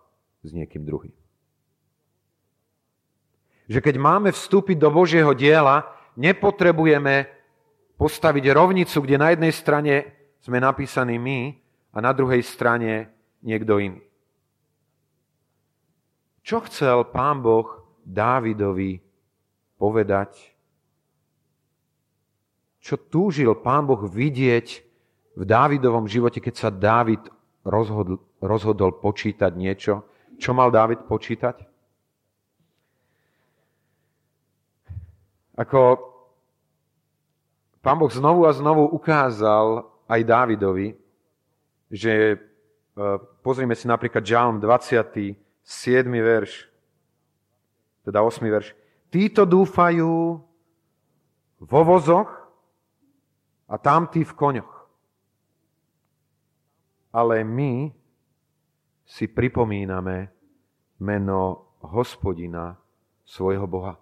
s 0.45 0.53
niekým 0.53 0.85
druhým. 0.85 1.13
Že 3.65 3.81
keď 3.81 3.95
máme 3.97 4.29
vstúpiť 4.29 4.77
do 4.77 4.93
Božieho 4.93 5.33
diela, 5.33 5.89
nepotrebujeme 6.13 7.25
postaviť 7.97 8.45
rovnicu, 8.53 8.97
kde 9.01 9.17
na 9.17 9.33
jednej 9.33 9.53
strane 9.53 9.93
sme 10.37 10.61
napísaní 10.61 11.17
my 11.17 11.57
a 11.89 11.97
na 11.97 12.13
druhej 12.13 12.45
strane 12.45 13.09
niekto 13.41 13.81
iný. 13.81 14.05
Čo 16.45 16.61
chcel 16.69 17.09
pán 17.09 17.41
Boh 17.41 17.65
Dávidovi 18.05 19.01
povedať 19.81 20.54
čo 22.85 23.01
túžil 23.01 23.49
pán 23.57 23.89
Boh 23.89 24.05
vidieť 24.05 24.67
v 25.33 25.41
Dávidovom 25.41 26.05
živote, 26.05 26.37
keď 26.37 26.53
sa 26.53 26.69
Dávid 26.69 27.17
rozhodol, 27.65 28.21
rozhodol 28.37 28.93
počítať 29.01 29.49
niečo. 29.57 30.05
Čo 30.37 30.53
mal 30.53 30.69
Dávid 30.69 31.01
počítať? 31.09 31.65
Ako 35.57 35.97
pán 37.81 37.97
Boh 37.97 38.13
znovu 38.13 38.45
a 38.45 38.53
znovu 38.53 38.85
ukázal 38.93 39.89
aj 40.05 40.21
Dávidovi, 40.21 40.93
že 41.89 42.37
pozrime 43.41 43.73
si 43.73 43.89
napríklad 43.89 44.21
Žalm 44.21 44.61
27. 44.61 45.33
verš, 46.05 46.69
teda 48.05 48.21
8. 48.21 48.45
verš. 48.45 48.77
Títo 49.09 49.41
dúfajú 49.49 50.37
vo 51.65 51.81
vozoch 51.81 52.44
a 53.65 53.75
tamtí 53.77 54.21
v 54.21 54.33
koňoch. 54.33 54.73
Ale 57.15 57.47
my 57.47 57.89
si 59.05 59.25
pripomíname 59.29 60.29
meno 60.99 61.73
hospodina 61.85 62.75
svojho 63.23 63.65
Boha. 63.69 63.95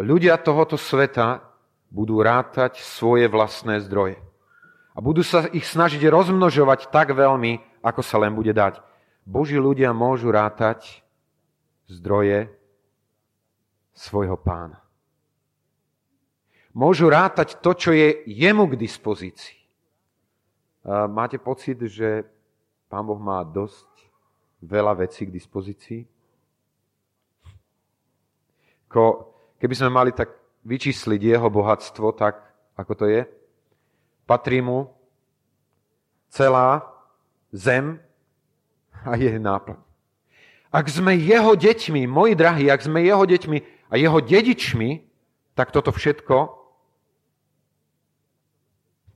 Ľudia 0.00 0.40
tohoto 0.40 0.80
sveta 0.80 1.44
budú 1.92 2.24
rátať 2.24 2.80
svoje 2.80 3.28
vlastné 3.28 3.84
zdroje. 3.84 4.16
A 4.96 4.98
budú 5.04 5.20
sa 5.20 5.46
ich 5.52 5.68
snažiť 5.68 6.00
rozmnožovať 6.08 6.88
tak 6.88 7.12
veľmi, 7.12 7.60
ako 7.84 8.00
sa 8.00 8.16
len 8.18 8.32
bude 8.32 8.50
dať. 8.50 8.80
Boží 9.28 9.60
ľudia 9.60 9.92
môžu 9.92 10.32
rátať 10.32 11.04
zdroje 11.86 12.48
svojho 13.92 14.40
pána. 14.40 14.79
Môžu 16.70 17.10
rátať 17.10 17.58
to, 17.58 17.74
čo 17.74 17.90
je 17.90 18.22
jemu 18.30 18.70
k 18.70 18.78
dispozícii. 18.78 19.58
Máte 20.86 21.36
pocit, 21.36 21.76
že 21.90 22.24
pán 22.86 23.04
Boh 23.04 23.18
má 23.18 23.42
dosť 23.42 23.90
veľa 24.62 25.02
vecí 25.02 25.26
k 25.26 25.34
dispozícii? 25.34 26.06
Keby 29.60 29.74
sme 29.76 29.90
mali 29.90 30.10
tak 30.14 30.30
vyčísliť 30.66 31.20
jeho 31.20 31.48
bohatstvo, 31.50 32.14
tak 32.14 32.38
ako 32.78 32.92
to 32.96 33.04
je, 33.10 33.22
patrí 34.26 34.62
mu 34.62 34.88
celá 36.30 36.86
zem 37.50 37.98
a 39.02 39.18
je 39.18 39.36
náplň. 39.36 39.78
Ak 40.70 40.86
sme 40.86 41.18
jeho 41.18 41.58
deťmi, 41.58 42.06
moji 42.06 42.38
drahí, 42.38 42.70
ak 42.70 42.86
sme 42.86 43.02
jeho 43.02 43.26
deťmi 43.26 43.58
a 43.90 43.94
jeho 43.98 44.18
dedičmi, 44.22 45.02
tak 45.58 45.74
toto 45.74 45.90
všetko, 45.90 46.59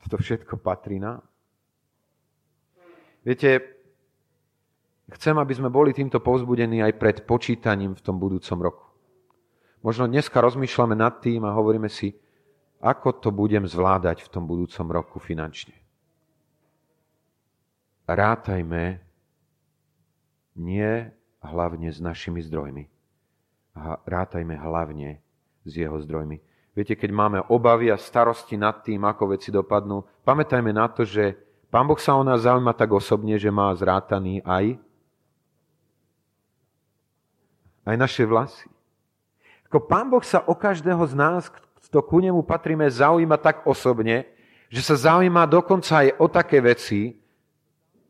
toto 0.05 0.21
všetko 0.21 0.61
patrí 0.61 1.01
nám. 1.01 1.25
Viete, 3.25 3.81
chcem, 5.17 5.33
aby 5.41 5.53
sme 5.57 5.73
boli 5.73 5.97
týmto 5.97 6.21
povzbudení 6.21 6.85
aj 6.85 6.93
pred 7.01 7.17
počítaním 7.25 7.97
v 7.97 8.05
tom 8.05 8.21
budúcom 8.21 8.59
roku. 8.61 8.85
Možno 9.81 10.05
dneska 10.05 10.45
rozmýšľame 10.45 10.93
nad 10.93 11.25
tým 11.25 11.41
a 11.49 11.57
hovoríme 11.57 11.89
si, 11.89 12.13
ako 12.85 13.17
to 13.17 13.33
budem 13.33 13.65
zvládať 13.65 14.29
v 14.29 14.29
tom 14.29 14.45
budúcom 14.45 14.87
roku 14.93 15.17
finančne. 15.17 15.73
Rátajme 18.05 19.01
nie 20.61 20.93
hlavne 21.41 21.89
s 21.89 21.97
našimi 21.97 22.45
zdrojmi. 22.45 22.85
Rátajme 24.05 24.53
hlavne 24.61 25.25
s 25.65 25.73
jeho 25.73 25.97
zdrojmi. 25.97 26.45
Viete, 26.75 26.99
keď 26.99 27.11
máme 27.15 27.39
obavy 27.47 27.95
a 27.95 27.97
starosti 27.97 28.59
nad 28.59 28.83
tým, 28.83 29.07
ako 29.07 29.39
veci 29.39 29.55
dopadnú, 29.55 30.03
pamätajme 30.27 30.75
na 30.75 30.91
to, 30.91 31.07
že 31.07 31.39
Pán 31.71 31.87
Boh 31.87 31.99
sa 31.99 32.19
o 32.19 32.23
nás 32.27 32.43
zaujíma 32.43 32.75
tak 32.75 32.91
osobne, 32.91 33.39
že 33.39 33.51
má 33.51 33.71
zrátaný 33.75 34.43
aj 34.43 34.79
aj 37.85 37.97
naše 37.99 38.25
vlasy. 38.27 38.67
Ako 39.71 39.87
Pán 39.87 40.11
Boh 40.11 40.23
sa 40.25 40.43
o 40.47 40.55
každého 40.57 41.03
z 41.07 41.15
nás, 41.15 41.47
kto 41.87 41.99
ku 42.03 42.19
nemu 42.19 42.43
patríme, 42.43 42.91
zaujíma 42.91 43.39
tak 43.39 43.63
osobne, 43.71 44.27
že 44.67 44.83
sa 44.83 44.99
zaujíma 44.99 45.47
dokonca 45.47 46.03
aj 46.03 46.19
o 46.19 46.27
také 46.27 46.59
veci 46.59 47.15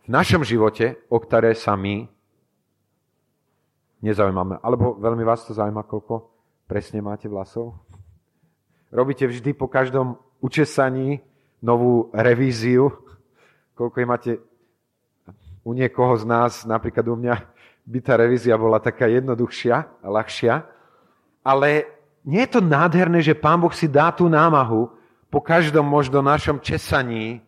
v 0.05 0.09
našom 0.09 0.41
živote, 0.41 1.05
o 1.13 1.21
ktoré 1.21 1.53
sa 1.53 1.77
my 1.77 2.09
nezaujímame. 4.01 4.57
Alebo 4.65 4.97
veľmi 4.97 5.25
vás 5.25 5.45
to 5.45 5.53
zaujíma, 5.53 5.85
koľko 5.85 6.33
presne 6.65 7.05
máte 7.05 7.29
vlasov? 7.29 7.84
Robíte 8.95 9.27
vždy 9.27 9.59
po 9.59 9.67
každom 9.67 10.23
učesaní 10.39 11.19
novú 11.59 12.15
revíziu, 12.15 12.95
koľko 13.75 13.97
je 13.99 14.07
máte 14.07 14.33
u 15.67 15.75
niekoho 15.75 16.15
z 16.15 16.25
nás, 16.31 16.63
napríklad 16.63 17.03
u 17.11 17.19
mňa, 17.19 17.35
by 17.91 17.99
tá 17.99 18.15
revízia 18.15 18.55
bola 18.55 18.79
taká 18.79 19.11
jednoduchšia 19.11 19.77
a 19.99 20.07
ľahšia, 20.07 20.63
ale 21.43 21.91
nie 22.23 22.47
je 22.47 22.55
to 22.55 22.61
nádherné, 22.63 23.19
že 23.19 23.35
Pán 23.35 23.59
Boh 23.59 23.75
si 23.75 23.91
dá 23.91 24.15
tú 24.15 24.31
námahu 24.31 24.89
po 25.27 25.43
každom 25.43 25.85
možno 25.91 26.23
našom 26.23 26.63
česaní, 26.63 27.43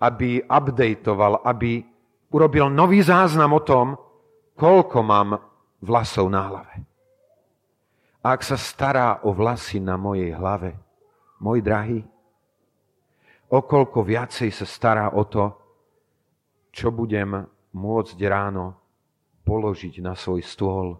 aby 0.00 0.48
updateoval, 0.48 1.44
aby 1.44 1.84
urobil 2.32 2.72
nový 2.72 3.04
záznam 3.04 3.52
o 3.52 3.60
tom, 3.60 4.00
koľko 4.56 4.98
mám 5.04 5.28
vlasov 5.84 6.32
na 6.32 6.40
hlave. 6.40 6.93
Ak 8.24 8.40
sa 8.40 8.56
stará 8.56 9.20
o 9.20 9.36
vlasy 9.36 9.84
na 9.84 10.00
mojej 10.00 10.32
hlave, 10.32 10.72
môj 11.44 11.60
drahý, 11.60 12.00
okolko 13.52 14.00
viacej 14.00 14.48
sa 14.48 14.64
stará 14.64 15.12
o 15.12 15.28
to, 15.28 15.52
čo 16.72 16.88
budem 16.88 17.44
môcť 17.76 18.18
ráno 18.24 18.80
položiť 19.44 20.00
na 20.00 20.16
svoj 20.16 20.40
stôl, 20.40 20.96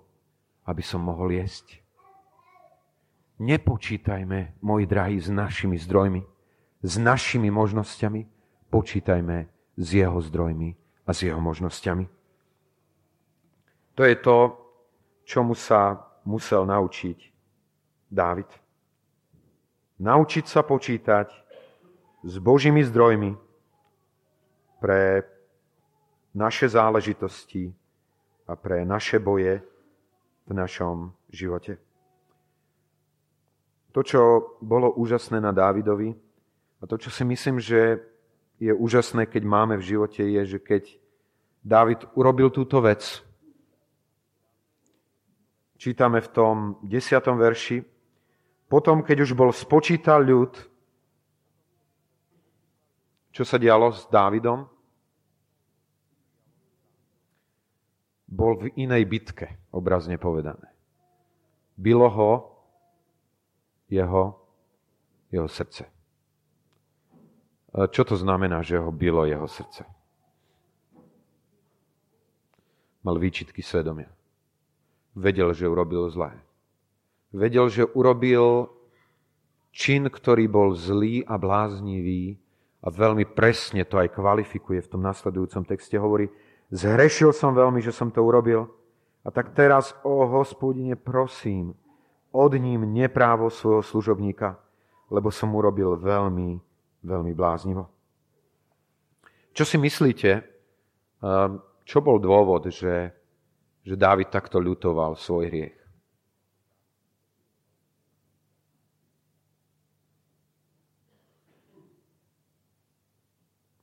aby 0.69 0.85
som 0.85 1.01
mohol 1.01 1.33
jesť. 1.33 1.81
Nepočítajme, 3.41 4.61
môj 4.61 4.85
drahý, 4.85 5.17
s 5.17 5.33
našimi 5.33 5.81
zdrojmi, 5.81 6.23
s 6.85 6.95
našimi 7.01 7.49
možnosťami, 7.49 8.21
počítajme 8.69 9.49
s 9.81 9.87
jeho 9.89 10.21
zdrojmi 10.21 10.77
a 11.09 11.11
s 11.17 11.25
jeho 11.25 11.41
možnosťami. 11.41 12.05
To 13.97 14.03
je 14.05 14.17
to, 14.21 14.39
čomu 15.25 15.57
sa 15.57 16.13
musel 16.25 16.67
naučiť 16.67 17.19
Dávid. 18.11 18.49
Naučiť 20.01 20.45
sa 20.49 20.67
počítať 20.67 21.29
s 22.25 22.35
Božími 22.41 22.83
zdrojmi 22.85 23.37
pre 24.81 25.23
naše 26.35 26.67
záležitosti 26.67 27.71
a 28.49 28.53
pre 28.59 28.83
naše 28.83 29.23
boje 29.23 29.63
v 30.45 30.53
našom 30.53 31.15
živote. 31.31 31.79
To, 33.95 34.03
čo 34.03 34.21
bolo 34.59 34.91
úžasné 34.99 35.39
na 35.39 35.55
Dávidovi 35.55 36.11
a 36.83 36.85
to, 36.85 36.99
čo 36.99 37.09
si 37.15 37.23
myslím, 37.23 37.63
že 37.63 38.03
je 38.59 38.75
úžasné, 38.75 39.31
keď 39.31 39.43
máme 39.47 39.75
v 39.79 39.87
živote, 39.95 40.23
je, 40.27 40.43
že 40.45 40.59
keď 40.59 40.83
Dávid 41.65 42.05
urobil 42.13 42.51
túto 42.51 42.83
vec, 42.83 43.25
čítame 45.85 46.25
v 46.25 46.33
tom 46.33 46.57
desiatom 46.81 47.37
verši, 47.37 47.85
potom, 48.73 49.05
keď 49.05 49.29
už 49.29 49.37
bol 49.37 49.53
spočítal 49.53 50.25
ľud, 50.25 50.57
čo 53.29 53.45
sa 53.45 53.61
dialo 53.61 53.93
s 53.93 54.09
Dávidom? 54.09 54.65
Bol 58.25 58.65
v 58.65 58.73
inej 58.81 59.05
bitke, 59.05 59.61
obrazne 59.77 60.17
povedané. 60.17 60.73
Bylo 61.77 62.09
ho 62.09 62.33
jeho, 63.93 64.41
jeho 65.29 65.49
srdce. 65.51 65.85
Čo 67.75 68.03
to 68.09 68.17
znamená, 68.17 68.63
že 68.63 68.79
ho 68.79 68.89
bylo 68.89 69.27
jeho 69.27 69.47
srdce? 69.47 69.85
Mal 73.05 73.19
výčitky 73.21 73.61
svedomia. 73.61 74.09
Vedel, 75.15 75.55
že 75.55 75.71
urobil 75.71 76.11
zlé. 76.11 76.35
Vedel, 77.35 77.71
že 77.71 77.87
urobil 77.95 78.71
čin, 79.75 80.07
ktorý 80.07 80.47
bol 80.47 80.75
zlý 80.75 81.27
a 81.27 81.39
bláznivý 81.39 82.39
a 82.83 82.91
veľmi 82.91 83.27
presne 83.35 83.83
to 83.87 83.99
aj 83.99 84.15
kvalifikuje 84.15 84.83
v 84.83 84.91
tom 84.91 85.03
nasledujúcom 85.03 85.67
texte. 85.67 85.99
Hovorí, 85.99 86.31
zhrešil 86.71 87.35
som 87.35 87.55
veľmi, 87.55 87.83
že 87.83 87.91
som 87.91 88.11
to 88.11 88.23
urobil 88.23 88.71
a 89.25 89.33
tak 89.33 89.57
teraz, 89.57 89.97
o 90.05 90.29
hospodine, 90.29 91.01
prosím, 91.01 91.73
od 92.29 92.53
ním 92.61 92.85
neprávo 92.93 93.49
svojho 93.49 93.81
služobníka, 93.81 94.61
lebo 95.09 95.33
som 95.33 95.49
urobil 95.57 95.97
veľmi, 95.97 96.61
veľmi 97.01 97.33
bláznivo. 97.33 97.89
Čo 99.57 99.65
si 99.65 99.81
myslíte, 99.81 100.31
ehm, 101.25 101.63
čo 101.89 101.99
bol 102.05 102.21
dôvod, 102.21 102.69
že, 102.69 103.17
že 103.85 103.95
Dávid 104.01 104.33
takto 104.33 104.57
ľutoval 104.57 105.15
svoj 105.21 105.45
hriech? 105.53 105.79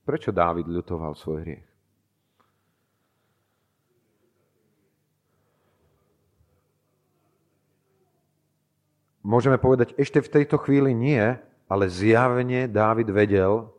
Prečo 0.02 0.34
Dávid 0.34 0.66
ľutoval 0.66 1.14
svoj 1.14 1.40
hriech? 1.46 1.68
Môžeme 9.22 9.62
povedať, 9.62 9.94
ešte 10.02 10.18
v 10.18 10.34
tejto 10.34 10.58
chvíli 10.58 10.98
nie, 10.98 11.22
ale 11.70 11.86
zjavne 11.88 12.66
Dávid 12.66 13.08
vedel, 13.14 13.70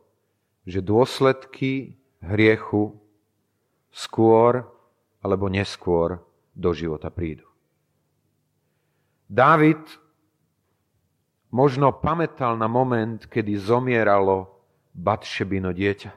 že 0.63 0.79
dôsledky 0.79 1.99
hriechu 2.23 2.95
skôr 3.91 4.72
alebo 5.23 5.47
neskôr 5.47 6.19
do 6.51 6.75
života 6.75 7.07
prídu. 7.07 7.47
Dávid 9.31 9.79
možno 11.49 11.95
pamätal 11.95 12.59
na 12.59 12.67
moment, 12.67 13.23
kedy 13.25 13.55
zomieralo 13.57 14.51
Batšebino 14.93 15.73
dieťa. 15.73 16.11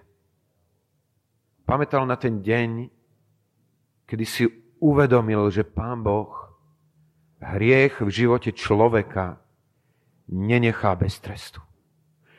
Pamätal 1.64 2.04
na 2.04 2.18
ten 2.20 2.44
deň, 2.44 2.90
kedy 4.04 4.24
si 4.26 4.44
uvedomil, 4.82 5.48
že 5.48 5.64
Pán 5.64 6.04
Boh 6.04 6.28
hriech 7.40 8.02
v 8.02 8.10
živote 8.10 8.52
človeka 8.52 9.40
nenechá 10.28 10.92
bez 10.98 11.16
trestu. 11.22 11.62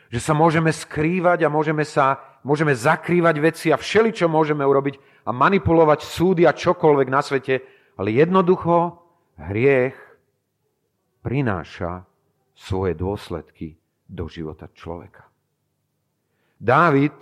Že 0.07 0.19
sa 0.23 0.33
môžeme 0.37 0.71
skrývať 0.71 1.43
a 1.43 1.51
môžeme 1.51 1.83
sa 1.83 2.37
môžeme 2.47 2.71
zakrývať 2.71 3.35
veci 3.43 3.67
a 3.73 3.77
všeli, 3.77 4.15
čo 4.15 4.31
môžeme 4.31 4.63
urobiť 4.63 5.16
a 5.27 5.29
manipulovať 5.35 5.99
súdy 6.07 6.47
a 6.47 6.55
čokoľvek 6.55 7.07
na 7.11 7.19
svete, 7.19 7.59
ale 7.99 8.15
jednoducho 8.15 8.95
hriech 9.35 9.97
prináša 11.19 12.07
svoje 12.55 12.95
dôsledky 12.95 13.75
do 14.07 14.31
života 14.31 14.71
človeka. 14.71 15.27
Dávid 16.55 17.13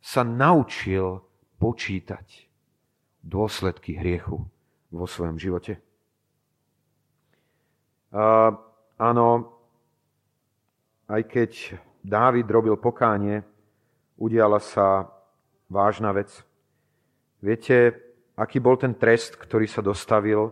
sa 0.00 0.24
naučil 0.24 1.20
počítať 1.60 2.48
dôsledky 3.20 4.00
hriechu 4.00 4.40
vo 4.88 5.06
svojom 5.06 5.36
živote. 5.36 5.78
A, 8.14 8.52
áno, 8.96 9.28
aj 11.08 11.22
keď 11.28 11.50
Dávid 12.04 12.44
robil 12.52 12.76
pokánie, 12.76 13.40
udiala 14.20 14.60
sa 14.60 15.08
vážna 15.72 16.12
vec. 16.12 16.44
Viete, 17.44 17.92
aký 18.40 18.56
bol 18.56 18.80
ten 18.80 18.96
trest, 18.96 19.36
ktorý 19.36 19.68
sa 19.68 19.84
dostavil, 19.84 20.48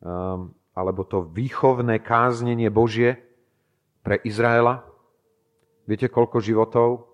um, 0.00 0.48
alebo 0.72 1.04
to 1.04 1.20
výchovné 1.20 2.00
káznenie 2.00 2.72
Božie 2.72 3.20
pre 4.00 4.24
Izraela? 4.24 4.88
Viete, 5.84 6.08
koľko 6.08 6.40
životov? 6.40 7.04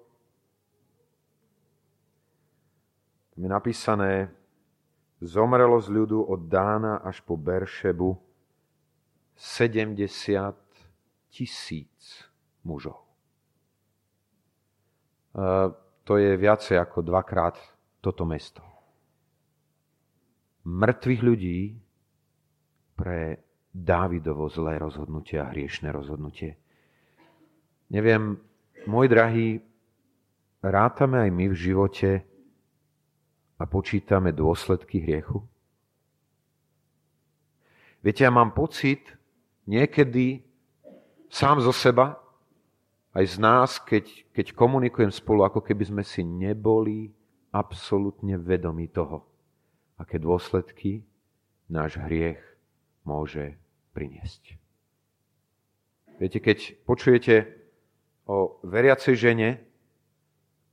Tam 3.35 3.41
je 3.43 3.51
napísané, 3.51 4.13
zomrelo 5.19 5.83
z 5.83 5.91
ľudu 5.91 6.23
od 6.23 6.47
Dána 6.47 7.03
až 7.03 7.27
po 7.27 7.35
Beršebu 7.35 8.15
70 9.35 10.07
tisíc 11.35 12.31
mužov. 12.63 13.03
E, 15.35 15.75
to 16.07 16.15
je 16.15 16.39
viacej 16.39 16.79
ako 16.79 17.03
dvakrát 17.03 17.59
toto 18.01 18.25
mesto. 18.25 18.65
Mŕtvych 20.65 21.23
ľudí 21.25 21.61
pre 22.97 23.41
Dávidovo 23.71 24.51
zlé 24.51 24.83
rozhodnutie 24.83 25.39
a 25.39 25.47
hriešné 25.47 25.95
rozhodnutie. 25.95 26.59
Neviem, 27.87 28.37
môj 28.85 29.07
drahý, 29.07 29.49
rátame 30.59 31.23
aj 31.23 31.31
my 31.31 31.47
v 31.49 31.57
živote 31.57 32.11
a 33.57 33.63
počítame 33.65 34.35
dôsledky 34.35 35.01
hriechu? 35.01 35.47
Viete, 38.03 38.27
ja 38.27 38.33
mám 38.33 38.57
pocit 38.57 39.05
niekedy 39.69 40.43
sám 41.31 41.63
zo 41.63 41.71
seba, 41.71 42.19
aj 43.15 43.25
z 43.27 43.37
nás, 43.43 43.71
keď, 43.83 44.07
keď 44.35 44.47
komunikujem 44.55 45.11
spolu, 45.11 45.47
ako 45.47 45.63
keby 45.63 45.85
sme 45.87 46.03
si 46.07 46.23
neboli 46.23 47.11
absolútne 47.51 48.39
vedomi 48.39 48.87
toho, 48.87 49.27
aké 49.99 50.19
dôsledky 50.23 51.03
náš 51.71 51.99
hriech 51.99 52.41
môže 53.07 53.59
priniesť. 53.95 54.59
Viete, 56.19 56.39
keď 56.39 56.79
počujete 56.85 57.49
o 58.29 58.61
veriacej 58.63 59.15
žene, 59.17 59.51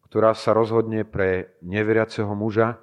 ktorá 0.06 0.38
sa 0.38 0.56
rozhodne 0.56 1.04
pre 1.04 1.58
neveriaceho 1.66 2.32
muža, 2.38 2.80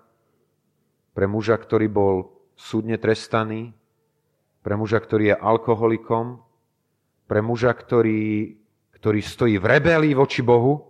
pre 1.14 1.30
muža, 1.30 1.56
ktorý 1.56 1.86
bol 1.88 2.14
súdne 2.58 2.98
trestaný, 2.98 3.72
pre 4.64 4.74
muža, 4.74 4.98
ktorý 4.98 5.32
je 5.32 5.36
alkoholikom, 5.36 6.40
pre 7.28 7.40
muža, 7.44 7.72
ktorý 7.76 8.56
ktorý 9.04 9.20
stojí 9.20 9.60
v 9.60 9.68
rebelii 9.68 10.16
voči 10.16 10.40
Bohu 10.40 10.80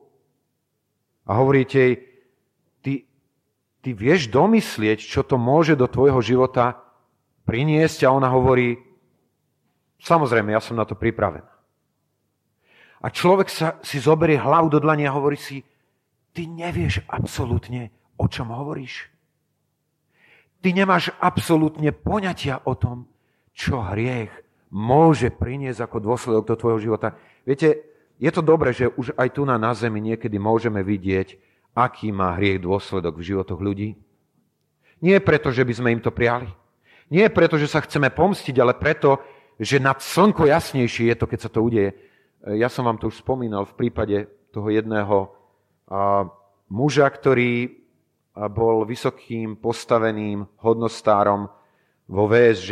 a 1.27 1.35
hovoríte 1.35 1.75
jej, 1.83 1.95
ty 3.85 3.93
vieš 3.93 4.33
domyslieť, 4.33 5.05
čo 5.05 5.21
to 5.21 5.37
môže 5.37 5.77
do 5.77 5.85
tvojho 5.85 6.25
života 6.25 6.81
priniesť 7.45 8.09
a 8.09 8.17
ona 8.17 8.33
hovorí, 8.33 8.81
samozrejme, 10.01 10.57
ja 10.57 10.65
som 10.65 10.81
na 10.81 10.89
to 10.89 10.97
pripravená. 10.97 11.53
A 13.05 13.13
človek 13.13 13.53
sa, 13.53 13.77
si 13.85 14.01
zoberie 14.01 14.41
hlavu 14.41 14.73
do 14.73 14.81
dlania 14.81 15.13
a 15.13 15.17
hovorí 15.21 15.37
si, 15.37 15.61
ty 16.33 16.49
nevieš 16.49 17.05
absolútne, 17.05 17.93
o 18.17 18.25
čom 18.25 18.49
hovoríš. 18.49 19.13
Ty 20.65 20.73
nemáš 20.73 21.13
absolútne 21.21 21.93
poňatia 21.93 22.65
o 22.65 22.73
tom, 22.73 23.05
čo 23.53 23.85
hriech 23.85 24.33
môže 24.73 25.29
priniesť 25.29 25.85
ako 25.85 25.97
dôsledok 26.01 26.45
do 26.49 26.57
tvojho 26.57 26.81
života. 26.81 27.13
Viete, 27.45 27.85
je 28.17 28.31
to 28.33 28.41
dobré, 28.41 28.73
že 28.73 28.89
už 28.89 29.13
aj 29.21 29.37
tu 29.37 29.45
na, 29.45 29.61
na 29.61 29.77
zemi 29.77 30.01
niekedy 30.01 30.41
môžeme 30.41 30.81
vidieť, 30.81 31.37
aký 31.75 32.15
má 32.15 32.39
hriech 32.39 32.63
dôsledok 32.63 33.19
v 33.19 33.27
životoch 33.35 33.59
ľudí. 33.59 33.99
Nie 35.03 35.19
preto, 35.21 35.51
že 35.51 35.67
by 35.67 35.73
sme 35.75 35.93
im 35.99 36.01
to 36.01 36.15
priali. 36.15 36.49
Nie 37.11 37.29
preto, 37.29 37.59
že 37.61 37.69
sa 37.69 37.85
chceme 37.85 38.09
pomstiť, 38.09 38.57
ale 38.63 38.79
preto, 38.79 39.21
že 39.61 39.83
nad 39.83 40.01
slnko 40.01 40.49
jasnejšie 40.49 41.13
je 41.13 41.17
to, 41.19 41.27
keď 41.29 41.39
sa 41.45 41.51
to 41.53 41.61
udeje. 41.61 41.93
Ja 42.57 42.73
som 42.73 42.89
vám 42.89 42.97
to 42.97 43.13
už 43.13 43.21
spomínal 43.21 43.69
v 43.69 43.77
prípade 43.77 44.31
toho 44.55 44.71
jedného 44.73 45.35
muža, 46.71 47.07
ktorý 47.11 47.85
bol 48.35 48.83
vysokým 48.89 49.61
postaveným 49.61 50.49
hodnostárom 50.63 51.47
vo 52.09 52.25
VSŽ. 52.27 52.71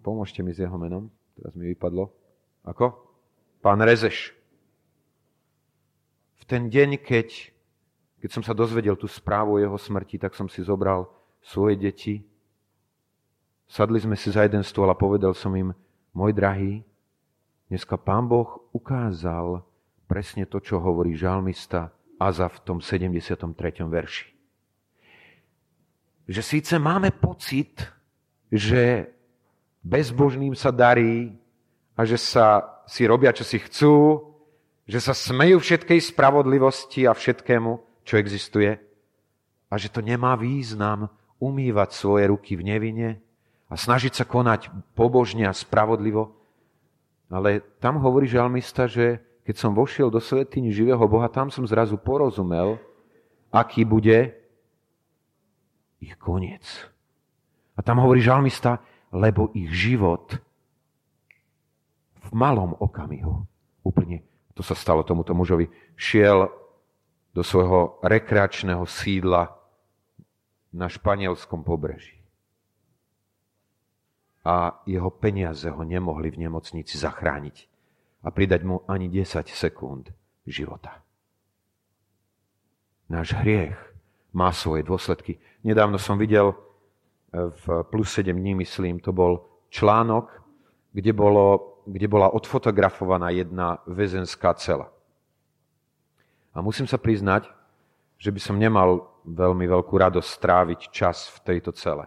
Pomôžte 0.00 0.40
mi 0.40 0.56
s 0.56 0.62
jeho 0.62 0.78
menom, 0.80 1.12
teraz 1.36 1.52
mi 1.58 1.68
vypadlo. 1.74 2.08
Ako? 2.64 2.96
Pán 3.60 3.84
Rezeš. 3.84 4.32
Ten 6.50 6.66
deň, 6.66 6.98
keď, 6.98 7.54
keď 8.18 8.30
som 8.34 8.42
sa 8.42 8.50
dozvedel 8.50 8.98
tú 8.98 9.06
správu 9.06 9.54
o 9.54 9.62
jeho 9.62 9.78
smrti, 9.78 10.18
tak 10.18 10.34
som 10.34 10.50
si 10.50 10.66
zobral 10.66 11.06
svoje 11.38 11.78
deti. 11.78 12.26
Sadli 13.70 14.02
sme 14.02 14.18
si 14.18 14.34
za 14.34 14.42
jeden 14.42 14.66
stôl 14.66 14.90
a 14.90 14.98
povedal 14.98 15.30
som 15.30 15.54
im, 15.54 15.70
môj 16.10 16.34
drahý, 16.34 16.82
dneska 17.70 17.94
pán 17.94 18.26
Boh 18.26 18.66
ukázal 18.74 19.62
presne 20.10 20.42
to, 20.42 20.58
čo 20.58 20.82
hovorí 20.82 21.14
žalmista 21.14 21.94
Aza 22.18 22.50
v 22.50 22.58
tom 22.66 22.82
73. 22.82 23.46
verši. 23.86 24.26
Že 26.26 26.42
síce 26.42 26.74
máme 26.82 27.14
pocit, 27.14 27.86
že 28.50 29.06
bezbožným 29.86 30.58
sa 30.58 30.74
darí, 30.74 31.30
a 32.00 32.08
že 32.08 32.16
sa 32.16 32.64
si 32.88 33.04
robia, 33.04 33.28
čo 33.28 33.44
si 33.44 33.60
chcú, 33.60 34.16
že 34.90 34.98
sa 34.98 35.14
smejú 35.14 35.62
všetkej 35.62 36.02
spravodlivosti 36.02 37.06
a 37.06 37.14
všetkému, 37.14 38.02
čo 38.02 38.18
existuje 38.18 38.74
a 39.70 39.74
že 39.78 39.86
to 39.86 40.02
nemá 40.02 40.34
význam 40.34 41.06
umývať 41.38 41.94
svoje 41.94 42.26
ruky 42.26 42.58
v 42.58 42.66
nevine 42.74 43.08
a 43.70 43.78
snažiť 43.78 44.18
sa 44.18 44.24
konať 44.26 44.66
pobožne 44.98 45.46
a 45.46 45.54
spravodlivo. 45.54 46.34
Ale 47.30 47.62
tam 47.78 48.02
hovorí 48.02 48.26
žalmista, 48.26 48.90
že 48.90 49.22
keď 49.46 49.54
som 49.54 49.78
vošiel 49.78 50.10
do 50.10 50.18
svetiny 50.18 50.74
živého 50.74 51.06
Boha, 51.06 51.30
tam 51.30 51.54
som 51.54 51.62
zrazu 51.62 51.94
porozumel, 51.94 52.82
aký 53.54 53.86
bude 53.86 54.34
ich 56.02 56.18
koniec. 56.18 56.66
A 57.78 57.80
tam 57.86 58.02
hovorí 58.02 58.18
žalmista, 58.18 58.82
lebo 59.14 59.54
ich 59.54 59.70
život 59.70 60.34
v 62.26 62.30
malom 62.34 62.74
okamihu 62.82 63.46
úplne, 63.86 64.26
to 64.60 64.62
sa 64.68 64.76
stalo 64.76 65.00
tomuto 65.00 65.32
mužovi, 65.32 65.72
šiel 65.96 66.52
do 67.32 67.40
svojho 67.40 67.96
rekreačného 68.04 68.84
sídla 68.84 69.56
na 70.76 70.84
španielskom 70.92 71.64
pobreží. 71.64 72.20
A 74.44 74.84
jeho 74.84 75.08
peniaze 75.08 75.64
ho 75.72 75.80
nemohli 75.80 76.28
v 76.28 76.44
nemocnici 76.44 77.00
zachrániť 77.00 77.56
a 78.20 78.28
pridať 78.28 78.68
mu 78.68 78.84
ani 78.84 79.08
10 79.08 79.48
sekúnd 79.48 80.12
života. 80.44 81.00
Náš 83.08 83.32
hriech 83.40 83.80
má 84.36 84.52
svoje 84.52 84.84
dôsledky. 84.84 85.40
Nedávno 85.64 85.96
som 85.96 86.20
videl 86.20 86.52
v 87.32 87.64
plus 87.88 88.12
7 88.12 88.36
dní, 88.36 88.60
myslím, 88.60 89.00
to 89.00 89.16
bol 89.16 89.48
článok, 89.72 90.28
kde 90.92 91.16
bolo 91.16 91.69
kde 91.90 92.06
bola 92.06 92.30
odfotografovaná 92.30 93.34
jedna 93.34 93.82
väzenská 93.90 94.54
cela. 94.54 94.86
A 96.54 96.62
musím 96.62 96.86
sa 96.86 96.98
priznať, 96.98 97.50
že 98.18 98.30
by 98.30 98.40
som 98.42 98.58
nemal 98.58 99.10
veľmi 99.26 99.66
veľkú 99.66 99.94
radosť 99.98 100.28
stráviť 100.28 100.80
čas 100.94 101.30
v 101.34 101.38
tejto 101.50 101.74
cele. 101.74 102.06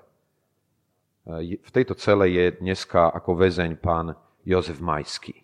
V 1.63 1.71
tejto 1.71 1.95
cele 1.95 2.31
je 2.31 2.45
dneska 2.59 3.11
ako 3.11 3.39
väzeň 3.39 3.79
pán 3.79 4.15
Jozef 4.43 4.83
Majský. 4.83 5.43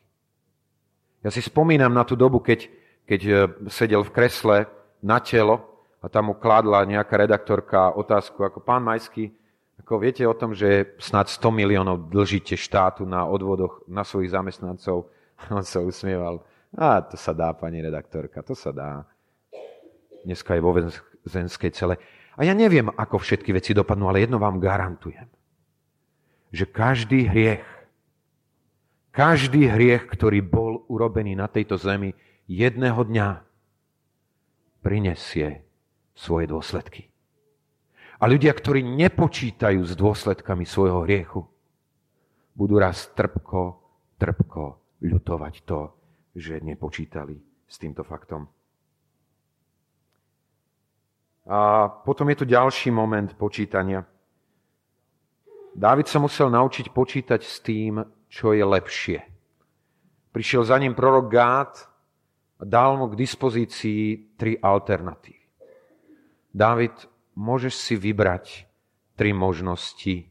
Ja 1.23 1.31
si 1.31 1.39
spomínam 1.43 1.91
na 1.91 2.03
tú 2.03 2.15
dobu, 2.15 2.39
keď, 2.39 2.67
keď 3.03 3.21
e, 3.27 3.33
sedel 3.67 4.07
v 4.07 4.11
kresle 4.15 4.57
na 5.03 5.19
telo 5.19 5.83
a 5.99 6.07
tam 6.07 6.31
mu 6.31 6.35
kladla 6.35 6.87
nejaká 6.87 7.15
redaktorka 7.15 7.91
otázku, 7.95 8.39
ako 8.43 8.63
pán 8.63 8.83
Majský, 8.83 9.31
ako 9.89 10.05
viete 10.05 10.21
o 10.21 10.37
tom, 10.37 10.53
že 10.53 10.93
snad 11.01 11.33
100 11.33 11.49
miliónov 11.49 12.13
dlžíte 12.13 12.53
štátu 12.53 13.09
na 13.09 13.25
odvodoch 13.25 13.81
na 13.89 14.05
svojich 14.05 14.29
zamestnancov? 14.29 15.09
On 15.49 15.65
sa 15.65 15.81
usmieval. 15.81 16.45
A 16.77 17.01
to 17.01 17.17
sa 17.17 17.33
dá, 17.33 17.49
pani 17.57 17.81
redaktorka, 17.81 18.45
to 18.45 18.53
sa 18.53 18.69
dá. 18.69 19.01
Dneska 20.21 20.53
je 20.53 20.61
vo 20.61 20.77
väzenskej 20.77 21.73
cele. 21.73 21.97
A 22.37 22.45
ja 22.45 22.53
neviem, 22.53 22.85
ako 22.85 23.17
všetky 23.17 23.49
veci 23.49 23.73
dopadnú, 23.73 24.05
ale 24.05 24.29
jedno 24.29 24.37
vám 24.37 24.61
garantujem. 24.61 25.25
Že 26.53 26.65
každý 26.69 27.25
hriech, 27.25 27.65
každý 29.09 29.73
hriech, 29.73 30.05
ktorý 30.05 30.45
bol 30.45 30.85
urobený 30.85 31.33
na 31.33 31.49
tejto 31.49 31.81
zemi, 31.81 32.13
jedného 32.45 33.01
dňa 33.09 33.41
prinesie 34.85 35.65
svoje 36.13 36.45
dôsledky. 36.45 37.08
A 38.19 38.27
ľudia, 38.27 38.51
ktorí 38.51 38.83
nepočítajú 38.83 39.79
s 39.79 39.95
dôsledkami 39.95 40.67
svojho 40.67 41.07
hriechu, 41.07 41.47
budú 42.51 42.75
raz 42.75 43.07
trpko, 43.15 43.79
trpko 44.19 44.63
ľutovať 44.99 45.53
to, 45.63 45.95
že 46.35 46.59
nepočítali 46.59 47.39
s 47.63 47.75
týmto 47.79 48.03
faktom. 48.03 48.43
A 51.49 51.87
potom 51.87 52.27
je 52.29 52.43
tu 52.43 52.45
ďalší 52.45 52.91
moment 52.91 53.31
počítania. 53.39 54.03
Dávid 55.73 56.11
sa 56.11 56.19
musel 56.19 56.51
naučiť 56.51 56.91
počítať 56.91 57.41
s 57.41 57.63
tým, 57.63 58.03
čo 58.27 58.51
je 58.51 58.61
lepšie. 58.61 59.19
Prišiel 60.35 60.67
za 60.67 60.77
ním 60.77 60.93
prorok 60.93 61.31
Gád 61.31 61.73
a 62.59 62.63
dal 62.67 62.99
mu 62.99 63.07
k 63.09 63.17
dispozícii 63.17 64.35
tri 64.37 64.59
alternatívy. 64.59 65.41
Dávid, 66.53 66.93
môžeš 67.39 67.79
si 67.79 67.95
vybrať 67.95 68.67
tri 69.15 69.31
možnosti 69.31 70.27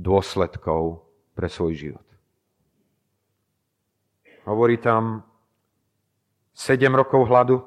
dôsledkov 0.00 1.04
pre 1.36 1.52
svoj 1.52 1.76
život. 1.76 2.06
Hovorí 4.48 4.80
tam 4.80 5.28
7 6.56 6.88
rokov 6.96 7.28
hladu, 7.28 7.60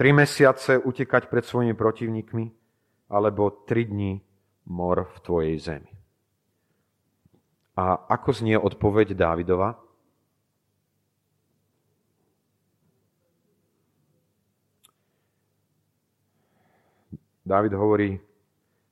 3 0.00 0.16
mesiace 0.16 0.80
utekať 0.80 1.28
pred 1.28 1.44
svojimi 1.44 1.76
protivníkmi, 1.76 2.44
alebo 3.12 3.52
3 3.68 3.92
dní 3.92 4.24
mor 4.72 5.04
v 5.12 5.16
tvojej 5.20 5.56
zemi. 5.60 5.92
A 7.76 8.08
ako 8.08 8.30
znie 8.32 8.56
odpoveď 8.56 9.12
Dávidova? 9.12 9.76
Dávid 17.46 17.72
hovorí, 17.72 18.20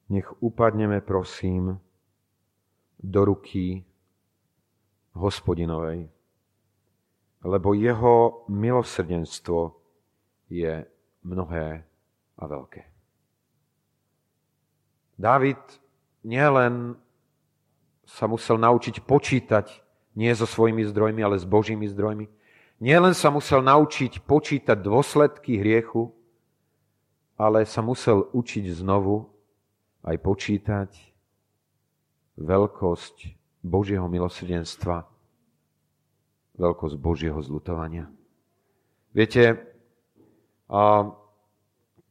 nech 0.08 0.42
upadneme, 0.42 1.00
prosím, 1.00 1.80
do 3.00 3.24
ruky 3.24 3.84
hospodinovej 5.12 6.12
lebo 7.42 7.74
jeho 7.74 8.46
milosrdenstvo 8.46 9.74
je 10.46 10.86
mnohé 11.26 11.82
a 12.38 12.42
veľké. 12.46 12.82
Dávid 15.18 15.58
nielen 16.22 16.98
sa 18.06 18.26
musel 18.26 18.58
naučiť 18.58 19.02
počítať 19.02 19.66
nie 20.18 20.30
so 20.34 20.46
svojimi 20.46 20.86
zdrojmi, 20.86 21.22
ale 21.22 21.40
s 21.40 21.46
Božími 21.46 21.86
zdrojmi. 21.88 22.26
Nielen 22.82 23.14
sa 23.14 23.30
musel 23.30 23.62
naučiť 23.62 24.22
počítať 24.26 24.76
dôsledky 24.76 25.62
hriechu, 25.62 26.10
ale 27.42 27.66
sa 27.66 27.82
musel 27.82 28.30
učiť 28.30 28.70
znovu 28.70 29.26
aj 30.06 30.16
počítať 30.22 30.90
veľkosť 32.38 33.16
Božieho 33.66 34.06
milosrdenstva 34.06 35.10
veľkosť 36.56 36.96
Božieho 37.00 37.40
zlutovania. 37.40 38.08
Viete, 39.12 39.60
a 40.68 41.10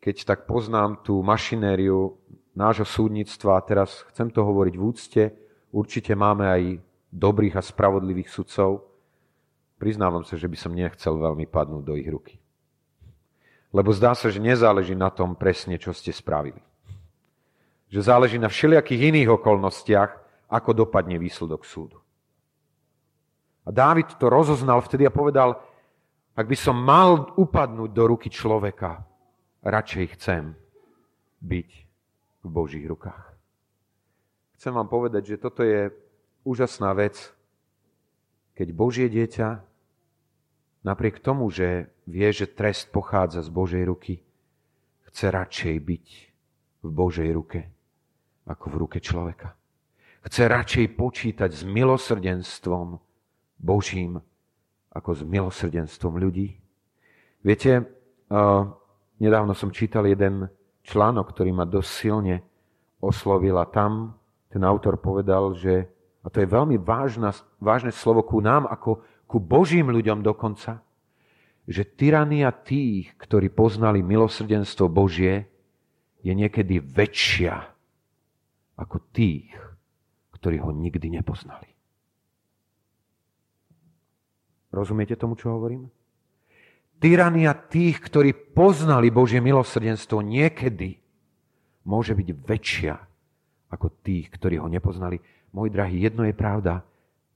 keď 0.02 0.16
tak 0.26 0.40
poznám 0.50 1.02
tú 1.02 1.22
mašinériu 1.22 2.18
nášho 2.54 2.86
súdnictva, 2.86 3.58
a 3.58 3.66
teraz 3.66 4.06
chcem 4.14 4.30
to 4.30 4.44
hovoriť 4.44 4.76
v 4.78 4.84
úcte, 4.84 5.24
určite 5.74 6.14
máme 6.18 6.46
aj 6.46 6.64
dobrých 7.10 7.58
a 7.58 7.64
spravodlivých 7.64 8.30
sudcov, 8.30 8.86
priznávam 9.82 10.22
sa, 10.26 10.38
že 10.38 10.50
by 10.50 10.58
som 10.58 10.78
nechcel 10.78 11.18
veľmi 11.18 11.50
padnúť 11.50 11.84
do 11.86 11.94
ich 11.98 12.10
ruky. 12.10 12.38
Lebo 13.72 13.96
zdá 13.96 14.12
sa, 14.12 14.28
že 14.28 14.44
nezáleží 14.44 14.92
na 14.92 15.08
tom 15.08 15.36
presne, 15.36 15.80
čo 15.80 15.96
ste 15.96 16.12
spravili. 16.12 16.60
Že 17.88 18.00
záleží 18.04 18.38
na 18.40 18.52
všelijakých 18.52 19.16
iných 19.16 19.30
okolnostiach, 19.40 20.12
ako 20.52 20.84
dopadne 20.84 21.16
výsledok 21.16 21.64
súdu. 21.64 22.04
A 23.64 23.72
Dávid 23.72 24.20
to 24.20 24.28
rozoznal 24.28 24.84
vtedy 24.84 25.08
a 25.08 25.14
povedal, 25.14 25.56
ak 26.36 26.46
by 26.48 26.58
som 26.60 26.76
mal 26.76 27.32
upadnúť 27.40 27.92
do 27.96 28.04
ruky 28.08 28.28
človeka, 28.28 29.08
radšej 29.64 30.06
chcem 30.20 30.44
byť 31.40 31.70
v 32.42 32.48
Božích 32.48 32.84
rukách. 32.84 33.32
Chcem 34.58 34.74
vám 34.74 34.90
povedať, 34.90 35.36
že 35.36 35.42
toto 35.42 35.62
je 35.64 35.90
úžasná 36.46 36.92
vec, 36.94 37.18
keď 38.58 38.68
Božie 38.74 39.08
dieťa 39.10 39.62
napriek 40.86 41.22
tomu, 41.22 41.50
že 41.50 41.90
vie, 42.12 42.28
že 42.36 42.52
trest 42.52 42.92
pochádza 42.92 43.40
z 43.40 43.50
Božej 43.50 43.84
ruky, 43.88 44.20
chce 45.08 45.32
radšej 45.32 45.76
byť 45.80 46.08
v 46.84 46.90
Božej 46.92 47.30
ruke 47.32 47.72
ako 48.44 48.66
v 48.68 48.76
ruke 48.76 48.98
človeka. 49.00 49.56
Chce 50.22 50.52
radšej 50.52 50.86
počítať 51.00 51.50
s 51.50 51.64
milosrdenstvom, 51.64 53.00
Božím 53.58 54.20
ako 54.92 55.10
s 55.16 55.22
milosrdenstvom 55.24 56.20
ľudí. 56.20 56.60
Viete, 57.42 57.88
nedávno 59.18 59.54
som 59.56 59.72
čítal 59.72 60.06
jeden 60.06 60.52
článok, 60.84 61.32
ktorý 61.32 61.56
ma 61.56 61.66
dosť 61.66 61.90
silne 61.90 62.36
oslovil 63.02 63.58
a 63.58 63.66
tam 63.66 64.20
ten 64.52 64.62
autor 64.68 65.00
povedal, 65.00 65.56
že, 65.56 65.88
a 66.22 66.28
to 66.28 66.44
je 66.44 66.50
veľmi 66.50 66.76
vážna, 66.82 67.32
vážne 67.58 67.90
slovo 67.96 68.22
ku 68.22 68.44
nám, 68.44 68.68
ako 68.68 69.00
ku 69.26 69.40
Božím 69.40 69.90
ľuďom 69.90 70.22
dokonca, 70.22 70.84
že 71.72 71.88
tyrania 71.88 72.52
tých, 72.52 73.16
ktorí 73.16 73.48
poznali 73.48 74.04
milosrdenstvo 74.04 74.92
Božie, 74.92 75.48
je 76.22 76.34
niekedy 76.36 76.78
väčšia 76.84 77.56
ako 78.78 78.98
tých, 79.16 79.50
ktorí 80.38 80.62
ho 80.62 80.70
nikdy 80.70 81.10
nepoznali. 81.10 81.72
Rozumiete 84.72 85.20
tomu, 85.20 85.36
čo 85.36 85.52
hovorím? 85.52 85.90
Tyrania 87.02 87.58
tých, 87.58 87.98
ktorí 87.98 88.54
poznali 88.54 89.10
Božie 89.10 89.42
milosrdenstvo, 89.42 90.22
niekedy 90.22 91.02
môže 91.88 92.14
byť 92.14 92.30
väčšia 92.30 92.94
ako 93.74 93.88
tých, 94.06 94.30
ktorí 94.30 94.62
ho 94.62 94.70
nepoznali. 94.70 95.18
Môj 95.52 95.74
drahý, 95.74 96.06
jedno 96.06 96.24
je 96.30 96.36
pravda, 96.38 96.86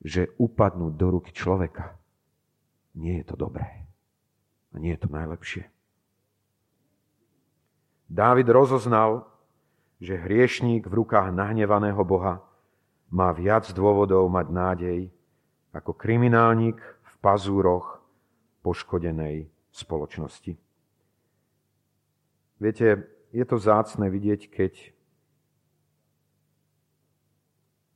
že 0.06 0.32
upadnú 0.38 0.94
do 0.94 1.18
ruky 1.18 1.34
človeka. 1.34 1.98
Nie 2.94 3.26
je 3.26 3.26
to 3.26 3.36
dobré. 3.36 3.86
A 4.76 4.80
nie 4.84 4.92
je 4.94 5.02
to 5.02 5.10
najlepšie. 5.10 5.64
Dávid 8.12 8.46
rozoznal, 8.52 9.26
že 10.04 10.20
hriešník 10.20 10.86
v 10.86 10.94
rukách 11.02 11.32
nahnevaného 11.32 12.04
Boha 12.04 12.44
má 13.08 13.32
viac 13.32 13.72
dôvodov 13.72 14.28
mať 14.28 14.48
nádej 14.52 15.00
ako 15.72 15.96
kriminálnik 15.96 16.78
pazúroch 17.26 17.98
poškodenej 18.62 19.50
spoločnosti. 19.74 20.54
Viete, 22.62 22.88
je 23.34 23.46
to 23.50 23.58
zácne 23.58 24.06
vidieť, 24.14 24.42
keď 24.54 24.94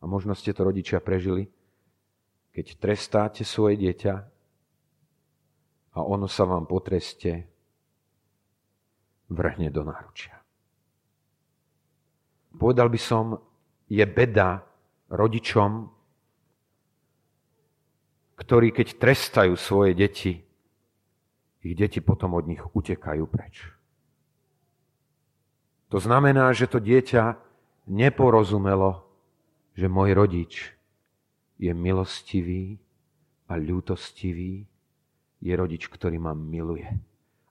a 0.02 0.10
možno 0.10 0.34
ste 0.34 0.50
to 0.50 0.66
rodičia 0.66 0.98
prežili, 0.98 1.46
keď 2.56 2.66
trestáte 2.82 3.46
svoje 3.46 3.78
dieťa 3.78 4.26
a 5.94 6.06
ono 6.06 6.30
sa 6.30 6.46
vám 6.46 6.70
po 6.70 6.82
treste 6.82 7.50
vrhne 9.30 9.70
do 9.70 9.86
náručia. 9.86 10.38
Povedal 12.58 12.90
by 12.90 13.00
som, 13.00 13.38
je 13.90 14.06
beda 14.06 14.62
rodičom, 15.10 15.90
ktorí 18.38 18.74
keď 18.74 18.88
trestajú 18.98 19.54
svoje 19.58 19.94
deti, 19.98 20.34
ich 21.60 21.76
deti 21.76 22.00
potom 22.00 22.38
od 22.38 22.46
nich 22.48 22.62
utekajú 22.62 23.24
preč. 23.28 23.68
To 25.90 25.98
znamená, 25.98 26.54
že 26.54 26.70
to 26.70 26.78
dieťa 26.78 27.36
neporozumelo, 27.90 29.04
že 29.74 29.90
môj 29.90 30.14
rodič 30.14 30.54
je 31.58 31.74
milostivý 31.74 32.78
a 33.50 33.58
ľútostivý, 33.58 34.70
je 35.40 35.54
rodič, 35.56 35.88
ktorý 35.88 36.20
ma 36.20 36.36
miluje 36.36 36.88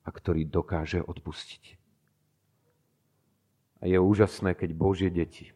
a 0.05 0.09
ktorý 0.09 0.45
dokáže 0.45 1.01
odpustiť. 1.01 1.77
A 3.79 3.89
je 3.89 3.99
úžasné, 4.01 4.53
keď 4.59 4.75
Božie 4.75 5.09
deti 5.09 5.53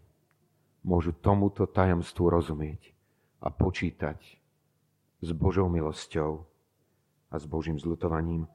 môžu 0.83 1.12
tomuto 1.12 1.66
tajomstvu 1.66 2.31
rozumieť 2.31 2.95
a 3.42 3.51
počítať 3.51 4.18
s 5.23 5.29
Božou 5.35 5.71
milosťou 5.71 6.47
a 7.31 7.35
s 7.38 7.45
Božím 7.47 7.79
zlutovaním. 7.79 8.47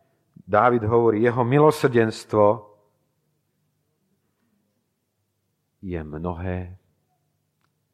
Dávid 0.47 0.83
hovorí, 0.85 1.23
jeho 1.23 1.43
milosrdenstvo 1.43 2.67
je 5.81 5.99
mnohé 6.03 6.77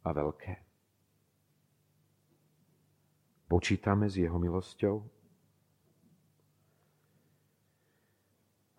a 0.04 0.10
veľké. 0.12 0.54
Počítame 3.48 4.10
s 4.10 4.18
jeho 4.18 4.36
milosťou? 4.42 5.06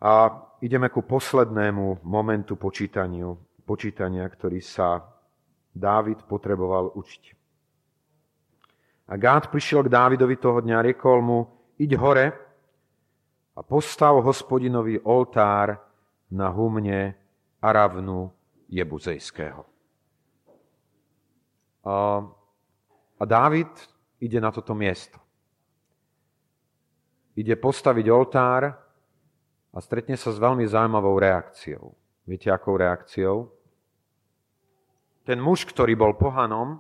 A 0.05 0.37
ideme 0.61 0.93
ku 0.93 1.01
poslednému 1.01 2.05
momentu 2.05 2.61
počítaniu, 2.61 3.41
počítania, 3.65 4.29
ktorý 4.29 4.61
sa 4.61 5.01
Dávid 5.73 6.29
potreboval 6.29 6.93
učiť. 6.93 7.25
A 9.09 9.17
Gád 9.17 9.49
prišiel 9.49 9.89
k 9.89 9.93
Dávidovi 9.97 10.37
toho 10.37 10.61
dňa, 10.61 10.85
riekol 10.85 11.19
mu, 11.25 11.41
iď 11.81 11.97
hore 11.97 12.27
a 13.57 13.61
postav 13.65 14.21
hospodinovi 14.21 15.01
oltár 15.01 15.73
na 16.31 16.53
humne 16.53 17.17
Aravnu 17.65 18.29
Jebuzejského. 18.69 19.65
A, 21.85 21.97
a 23.17 23.25
Dávid 23.25 23.73
ide 24.21 24.37
na 24.37 24.53
toto 24.53 24.77
miesto. 24.77 25.17
Ide 27.41 27.57
postaviť 27.57 28.07
oltár 28.13 28.84
a 29.75 29.83
stretne 29.83 30.15
sa 30.15 30.31
s 30.31 30.39
veľmi 30.39 30.63
zaujímavou 30.71 31.19
reakciou. 31.19 31.99
Viete, 32.23 32.49
akou 32.55 32.79
reakciou? 32.79 33.51
Ten 35.27 35.43
muž, 35.43 35.67
ktorý 35.67 35.99
bol 35.99 36.15
pohanom, 36.15 36.79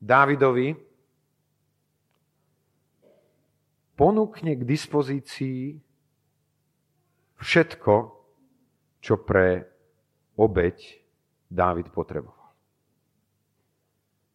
Dávidovi 0.00 0.76
ponúkne 3.96 4.56
k 4.56 4.62
dispozícii 4.64 5.76
všetko, 7.36 7.94
čo 9.00 9.14
pre 9.20 9.68
obeď 10.40 11.04
Dávid 11.52 11.92
potreboval. 11.92 12.48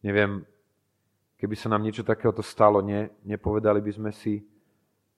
Neviem, 0.06 0.46
keby 1.42 1.54
sa 1.58 1.66
nám 1.66 1.82
niečo 1.82 2.06
takéhoto 2.06 2.46
stalo, 2.46 2.78
ne, 2.78 3.10
nepovedali 3.26 3.82
by 3.82 3.92
sme 3.94 4.10
si, 4.14 4.46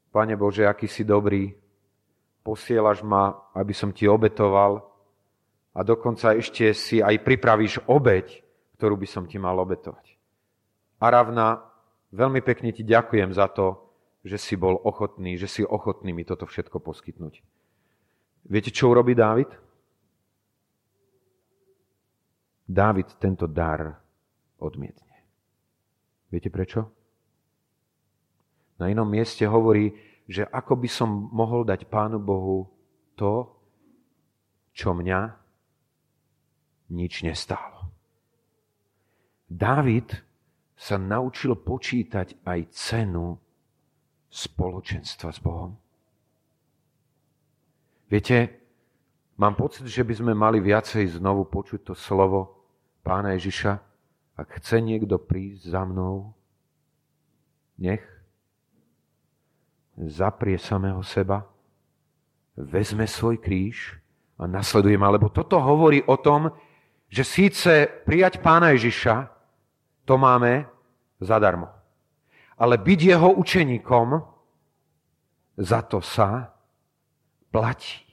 Pane 0.08 0.32
Bože, 0.40 0.64
aký 0.64 0.88
si 0.88 1.04
dobrý, 1.04 1.52
posielaš 2.48 3.04
ma, 3.04 3.36
aby 3.52 3.76
som 3.76 3.92
ti 3.92 4.08
obetoval 4.08 4.80
a 5.76 5.84
dokonca 5.84 6.32
ešte 6.32 6.72
si 6.72 7.04
aj 7.04 7.20
pripravíš 7.20 7.84
obeď, 7.84 8.40
ktorú 8.80 8.96
by 8.96 9.04
som 9.04 9.28
ti 9.28 9.36
mal 9.36 9.52
obetovať. 9.60 10.16
Aravna, 10.96 11.60
veľmi 12.08 12.40
pekne 12.40 12.72
ti 12.72 12.80
ďakujem 12.88 13.36
za 13.36 13.52
to, 13.52 13.76
že 14.24 14.40
si 14.40 14.56
bol 14.56 14.80
ochotný, 14.80 15.36
že 15.36 15.44
si 15.44 15.60
ochotný 15.60 16.16
mi 16.16 16.24
toto 16.24 16.48
všetko 16.48 16.80
poskytnúť. 16.80 17.44
Viete, 18.48 18.72
čo 18.72 18.88
urobí 18.88 19.12
Dávid? 19.12 19.52
Dávid 22.64 23.12
tento 23.20 23.44
dar 23.44 23.92
odmietne. 24.56 25.16
Viete 26.32 26.48
prečo? 26.48 26.88
Na 28.80 28.88
inom 28.88 29.08
mieste 29.08 29.44
hovorí, 29.44 30.07
že 30.28 30.44
ako 30.44 30.76
by 30.84 30.88
som 30.92 31.08
mohol 31.32 31.64
dať 31.64 31.88
Pánu 31.88 32.20
Bohu 32.20 32.68
to, 33.16 33.48
čo 34.76 34.92
mňa 34.92 35.20
nič 36.92 37.24
nestálo. 37.24 37.88
Dávid 39.48 40.12
sa 40.76 41.00
naučil 41.00 41.56
počítať 41.56 42.44
aj 42.44 42.60
cenu 42.70 43.40
spoločenstva 44.28 45.32
s 45.32 45.40
Bohom. 45.40 45.72
Viete, 48.12 48.60
mám 49.40 49.56
pocit, 49.56 49.88
že 49.88 50.04
by 50.04 50.14
sme 50.14 50.32
mali 50.36 50.60
viacej 50.60 51.16
znovu 51.16 51.48
počuť 51.48 51.92
to 51.92 51.94
slovo 51.96 52.68
pána 53.00 53.32
Ježiša, 53.40 53.72
ak 54.36 54.48
chce 54.60 54.84
niekto 54.84 55.16
prísť 55.16 55.72
za 55.72 55.82
mnou, 55.88 56.36
nech 57.80 58.04
zaprie 60.06 60.54
samého 60.58 61.02
seba, 61.02 61.42
vezme 62.54 63.06
svoj 63.06 63.42
kríž 63.42 63.98
a 64.38 64.46
nasleduje 64.46 64.94
ma. 64.94 65.10
Lebo 65.10 65.26
toto 65.26 65.58
hovorí 65.58 66.02
o 66.06 66.14
tom, 66.14 66.54
že 67.10 67.26
síce 67.26 67.90
prijať 68.06 68.38
pána 68.38 68.70
Ježiša, 68.76 69.26
to 70.06 70.14
máme 70.14 70.70
zadarmo. 71.18 71.66
Ale 72.58 72.78
byť 72.78 73.00
jeho 73.02 73.30
učeníkom, 73.34 74.22
za 75.58 75.82
to 75.82 75.98
sa 75.98 76.54
platí. 77.50 78.06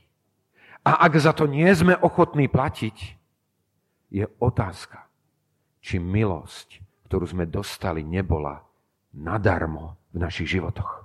A 0.85 1.05
ak 1.05 1.13
za 1.17 1.33
to 1.33 1.45
nie 1.45 1.69
sme 1.73 1.93
ochotní 1.97 2.49
platiť, 2.49 2.97
je 4.09 4.25
otázka, 4.41 5.05
či 5.81 6.01
milosť, 6.01 6.81
ktorú 7.09 7.25
sme 7.29 7.45
dostali, 7.45 8.01
nebola 8.01 8.65
nadarmo 9.13 9.97
v 10.13 10.17
našich 10.25 10.57
životoch. 10.57 11.04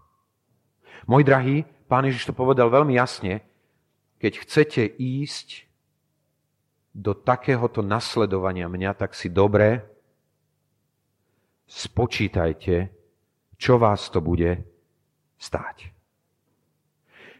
Môj 1.10 1.26
drahý, 1.26 1.66
pán 1.90 2.06
Ježiš 2.06 2.30
to 2.30 2.38
povedal 2.38 2.70
veľmi 2.70 2.94
jasne, 2.94 3.42
keď 4.22 4.46
chcete 4.46 4.82
ísť 4.94 5.66
do 6.94 7.18
takéhoto 7.18 7.82
nasledovania 7.82 8.70
mňa, 8.70 8.94
tak 8.94 9.18
si 9.18 9.26
dobre 9.26 9.82
spočítajte, 11.66 12.94
čo 13.58 13.74
vás 13.82 14.06
to 14.14 14.22
bude 14.22 14.62
stáť. 15.34 15.90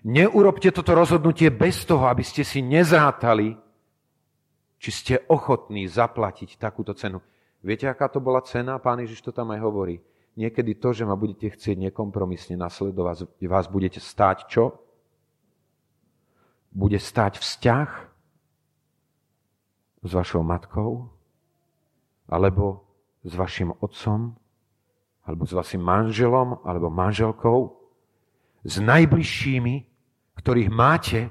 Neurobte 0.03 0.75
toto 0.75 0.91
rozhodnutie 0.91 1.55
bez 1.55 1.87
toho, 1.87 2.11
aby 2.11 2.27
ste 2.27 2.43
si 2.43 2.67
nezrátali, 2.67 3.55
či 4.81 4.91
ste 4.91 5.15
ochotní 5.31 5.87
zaplatiť 5.87 6.59
takúto 6.59 6.91
cenu. 6.97 7.23
Viete, 7.61 7.87
aká 7.87 8.09
to 8.11 8.19
bola 8.19 8.43
cena? 8.43 8.81
Pán 8.83 8.99
Ježiš 9.05 9.21
to 9.21 9.31
tam 9.31 9.53
aj 9.55 9.61
hovorí. 9.61 10.01
Niekedy 10.41 10.73
to, 10.81 10.97
že 10.97 11.05
ma 11.05 11.21
budete 11.21 11.53
chcieť 11.53 11.93
nekompromisne 11.93 12.57
nasledovať, 12.57 13.29
vás 13.45 13.69
budete 13.69 14.01
stáť 14.01 14.49
čo? 14.49 14.81
Bude 16.73 16.97
stáť 16.97 17.37
vzťah 17.37 17.89
s 20.01 20.11
vašou 20.17 20.41
matkou? 20.41 21.13
Alebo 22.25 22.89
s 23.21 23.37
vašim 23.37 23.77
otcom? 23.85 24.33
Alebo 25.29 25.45
s 25.45 25.53
vašim 25.53 25.85
manželom? 25.85 26.65
Alebo 26.65 26.89
manželkou? 26.89 27.77
S 28.65 28.81
najbližšími, 28.81 29.75
ktorých 30.41 30.73
máte? 30.73 31.29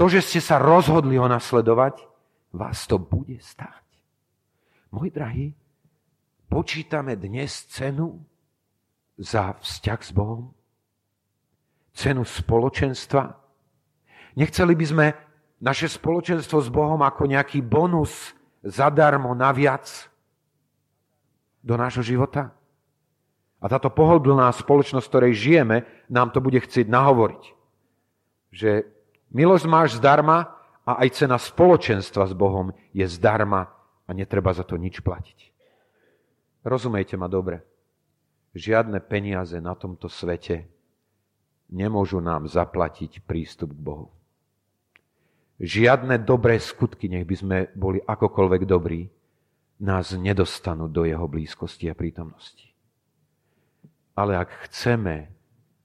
To, 0.00 0.08
že 0.08 0.24
ste 0.24 0.40
sa 0.40 0.56
rozhodli 0.56 1.20
ho 1.20 1.28
nasledovať, 1.28 2.00
vás 2.56 2.88
to 2.88 2.96
bude 2.96 3.44
stáť. 3.44 3.84
Môj 4.88 5.12
drahý, 5.12 5.52
počítame 6.48 7.12
dnes 7.12 7.68
cenu 7.68 8.24
za 9.18 9.58
vzťah 9.58 10.00
s 10.00 10.10
Bohom? 10.14 10.54
Cenu 11.92 12.22
spoločenstva? 12.22 13.34
Nechceli 14.38 14.78
by 14.78 14.86
sme 14.86 15.06
naše 15.58 15.90
spoločenstvo 15.90 16.62
s 16.62 16.70
Bohom 16.70 17.02
ako 17.02 17.26
nejaký 17.26 17.58
bonus 17.58 18.32
zadarmo 18.62 19.34
naviac 19.34 19.84
do 21.60 21.74
nášho 21.74 22.06
života? 22.06 22.54
A 23.58 23.66
táto 23.66 23.90
pohodlná 23.90 24.46
spoločnosť, 24.54 25.02
v 25.02 25.10
ktorej 25.10 25.32
žijeme, 25.34 25.76
nám 26.06 26.30
to 26.30 26.38
bude 26.38 26.62
chcieť 26.62 26.86
nahovoriť. 26.86 27.42
Že 28.54 28.86
milosť 29.34 29.66
máš 29.66 29.98
zdarma, 29.98 30.58
a 30.88 31.04
aj 31.04 31.20
cena 31.20 31.36
spoločenstva 31.36 32.24
s 32.24 32.32
Bohom 32.32 32.72
je 32.96 33.04
zdarma 33.04 33.68
a 34.08 34.10
netreba 34.16 34.56
za 34.56 34.64
to 34.64 34.80
nič 34.80 35.04
platiť. 35.04 35.52
Rozumejte 36.64 37.20
ma 37.20 37.28
dobre. 37.28 37.60
Žiadne 38.56 39.00
peniaze 39.04 39.60
na 39.60 39.76
tomto 39.76 40.08
svete 40.08 40.64
nemôžu 41.68 42.20
nám 42.24 42.48
zaplatiť 42.48 43.20
prístup 43.28 43.76
k 43.76 43.80
Bohu. 43.80 44.08
Žiadne 45.58 46.22
dobré 46.22 46.62
skutky, 46.62 47.10
nech 47.10 47.26
by 47.26 47.36
sme 47.36 47.56
boli 47.74 47.98
akokoľvek 47.98 48.62
dobrí, 48.62 49.10
nás 49.78 50.14
nedostanú 50.14 50.86
do 50.90 51.06
jeho 51.06 51.26
blízkosti 51.26 51.90
a 51.90 51.94
prítomnosti. 51.94 52.70
Ale 54.18 54.34
ak 54.34 54.70
chceme 54.70 55.30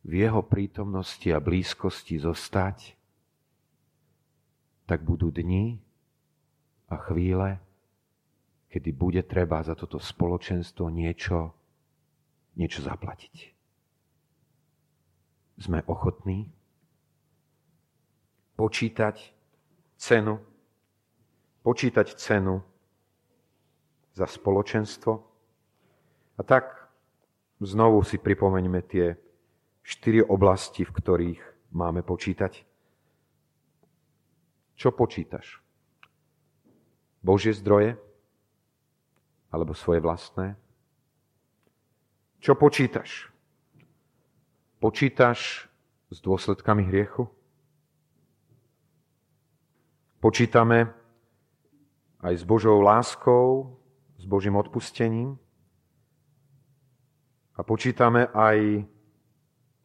v 0.01 0.13
jeho 0.25 0.41
prítomnosti 0.41 1.25
a 1.29 1.41
blízkosti 1.41 2.17
zostať, 2.21 2.97
tak 4.89 5.05
budú 5.05 5.29
dni 5.29 5.77
a 6.89 6.95
chvíle, 7.09 7.61
kedy 8.69 8.89
bude 8.93 9.21
treba 9.25 9.61
za 9.61 9.77
toto 9.77 10.01
spoločenstvo 10.01 10.89
niečo, 10.89 11.53
niečo 12.57 12.85
zaplatiť. 12.85 13.53
Sme 15.57 15.85
ochotní 15.85 16.49
počítať 18.57 19.33
cenu, 19.97 20.41
počítať 21.61 22.07
cenu 22.17 22.61
za 24.13 24.25
spoločenstvo. 24.25 25.11
A 26.37 26.41
tak 26.41 26.89
znovu 27.61 28.01
si 28.01 28.17
pripomeňme 28.17 28.81
tie 28.85 29.17
štyri 29.85 30.25
oblasti, 30.25 30.85
v 30.85 30.95
ktorých 30.95 31.41
máme 31.73 32.01
počítať. 32.01 32.65
Čo 34.73 34.89
počítaš? 34.89 35.61
Božie 37.21 37.53
zdroje? 37.53 37.95
alebo 39.53 39.77
svoje 39.77 40.01
vlastné? 40.01 40.57
Čo 42.43 42.59
počítaš? 42.59 43.31
Počítaš 44.83 45.63
s 46.11 46.17
dôsledkami 46.19 46.83
hriechu? 46.91 47.31
Počítame 50.19 50.91
aj 52.19 52.33
s 52.35 52.43
Božou 52.43 52.83
láskou, 52.83 53.79
s 54.19 54.27
Božím 54.27 54.59
odpustením 54.59 55.39
a 57.55 57.63
počítame 57.63 58.27
aj 58.35 58.91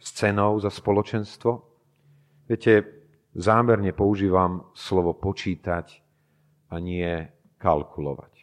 s 0.02 0.08
cenou 0.18 0.58
za 0.58 0.74
spoločenstvo. 0.74 1.62
Viete, 2.50 3.06
zámerne 3.38 3.94
používam 3.94 4.66
slovo 4.74 5.14
počítať 5.14 6.02
a 6.74 6.82
nie 6.82 7.22
kalkulovať 7.62 8.38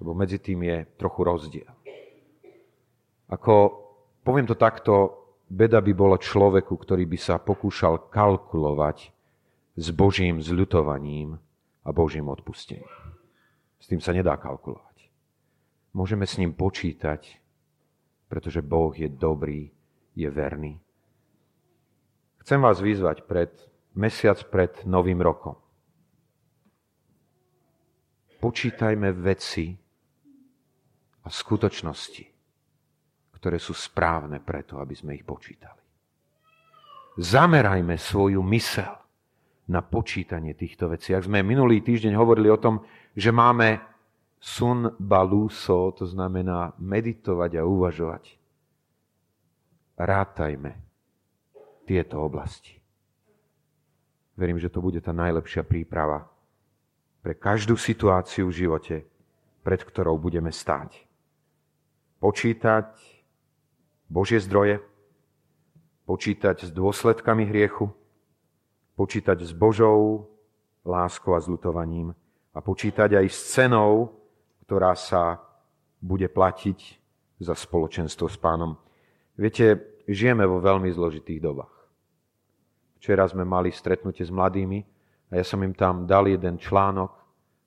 lebo 0.00 0.16
medzi 0.16 0.40
tým 0.40 0.64
je 0.64 0.76
trochu 0.96 1.20
rozdiel. 1.24 1.72
Ako, 3.30 3.54
poviem 4.26 4.46
to 4.46 4.58
takto, 4.58 5.16
beda 5.50 5.78
by 5.82 5.92
bolo 5.94 6.18
človeku, 6.18 6.74
ktorý 6.74 7.06
by 7.06 7.18
sa 7.18 7.38
pokúšal 7.38 8.10
kalkulovať 8.10 9.10
s 9.78 9.86
Božím 9.94 10.42
zľutovaním 10.42 11.38
a 11.86 11.88
Božím 11.90 12.30
odpustením. 12.30 12.86
S 13.78 13.86
tým 13.86 14.02
sa 14.02 14.10
nedá 14.10 14.34
kalkulovať. 14.34 15.10
Môžeme 15.94 16.26
s 16.26 16.38
ním 16.38 16.54
počítať, 16.54 17.38
pretože 18.30 18.62
Boh 18.62 18.94
je 18.94 19.10
dobrý, 19.10 19.74
je 20.14 20.28
verný. 20.30 20.78
Chcem 22.46 22.62
vás 22.62 22.78
vyzvať 22.78 23.26
pred 23.26 23.50
mesiac 23.94 24.38
pred 24.50 24.70
Novým 24.86 25.18
rokom. 25.18 25.58
Počítajme 28.38 29.12
veci, 29.12 29.76
a 31.20 31.28
skutočnosti, 31.28 32.24
ktoré 33.40 33.56
sú 33.56 33.72
správne 33.72 34.38
preto, 34.44 34.76
aby 34.76 34.92
sme 34.92 35.16
ich 35.16 35.24
počítali. 35.24 35.80
Zamerajme 37.16 37.96
svoju 37.96 38.44
mysel 38.52 38.92
na 39.72 39.80
počítanie 39.80 40.52
týchto 40.52 40.92
vecí. 40.92 41.16
Ak 41.16 41.24
sme 41.24 41.40
minulý 41.40 41.80
týždeň 41.80 42.12
hovorili 42.14 42.52
o 42.52 42.60
tom, 42.60 42.84
že 43.16 43.32
máme 43.32 43.80
sun 44.36 44.92
baluso, 45.00 45.96
to 45.96 46.04
znamená 46.04 46.76
meditovať 46.76 47.60
a 47.60 47.62
uvažovať. 47.64 48.24
Rátajme 49.96 50.72
tieto 51.88 52.24
oblasti. 52.24 52.76
Verím, 54.36 54.56
že 54.56 54.72
to 54.72 54.80
bude 54.80 55.00
tá 55.04 55.12
najlepšia 55.12 55.64
príprava 55.64 56.24
pre 57.20 57.36
každú 57.36 57.76
situáciu 57.76 58.48
v 58.48 58.64
živote, 58.64 58.96
pred 59.60 59.80
ktorou 59.84 60.16
budeme 60.16 60.48
stáť 60.48 61.10
počítať 62.20 63.19
Božie 64.10 64.42
zdroje, 64.42 64.82
počítať 66.02 66.66
s 66.66 66.70
dôsledkami 66.74 67.46
hriechu, 67.46 67.94
počítať 68.98 69.46
s 69.46 69.54
Božou 69.54 70.26
láskou 70.82 71.38
a 71.38 71.40
zlutovaním 71.40 72.10
a 72.50 72.58
počítať 72.58 73.22
aj 73.22 73.26
s 73.30 73.38
cenou, 73.54 74.10
ktorá 74.66 74.98
sa 74.98 75.38
bude 76.02 76.26
platiť 76.26 76.98
za 77.38 77.54
spoločenstvo 77.54 78.26
s 78.26 78.34
pánom. 78.34 78.74
Viete, 79.38 79.78
žijeme 80.10 80.42
vo 80.42 80.58
veľmi 80.58 80.90
zložitých 80.90 81.38
dobách. 81.38 81.70
Včera 82.98 83.24
sme 83.30 83.46
mali 83.46 83.70
stretnutie 83.70 84.26
s 84.26 84.34
mladými 84.34 84.82
a 85.30 85.38
ja 85.38 85.44
som 85.46 85.62
im 85.62 85.72
tam 85.72 86.04
dal 86.04 86.26
jeden 86.26 86.58
článok, 86.58 87.14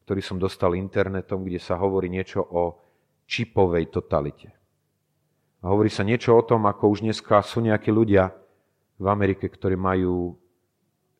ktorý 0.03 0.19
som 0.19 0.35
dostal 0.35 0.75
internetom, 0.75 1.47
kde 1.47 1.63
sa 1.63 1.79
hovorí 1.79 2.11
niečo 2.11 2.43
o 2.43 2.75
čipovej 3.23 3.87
totalite. 3.87 4.62
A 5.63 5.71
hovorí 5.71 5.87
sa 5.87 6.03
niečo 6.03 6.35
o 6.35 6.43
tom, 6.43 6.67
ako 6.67 6.91
už 6.91 6.99
dneska 7.07 7.39
sú 7.39 7.63
nejakí 7.63 7.87
ľudia 7.87 8.35
v 8.99 9.05
Amerike, 9.07 9.47
ktorí 9.47 9.79
majú 9.79 10.35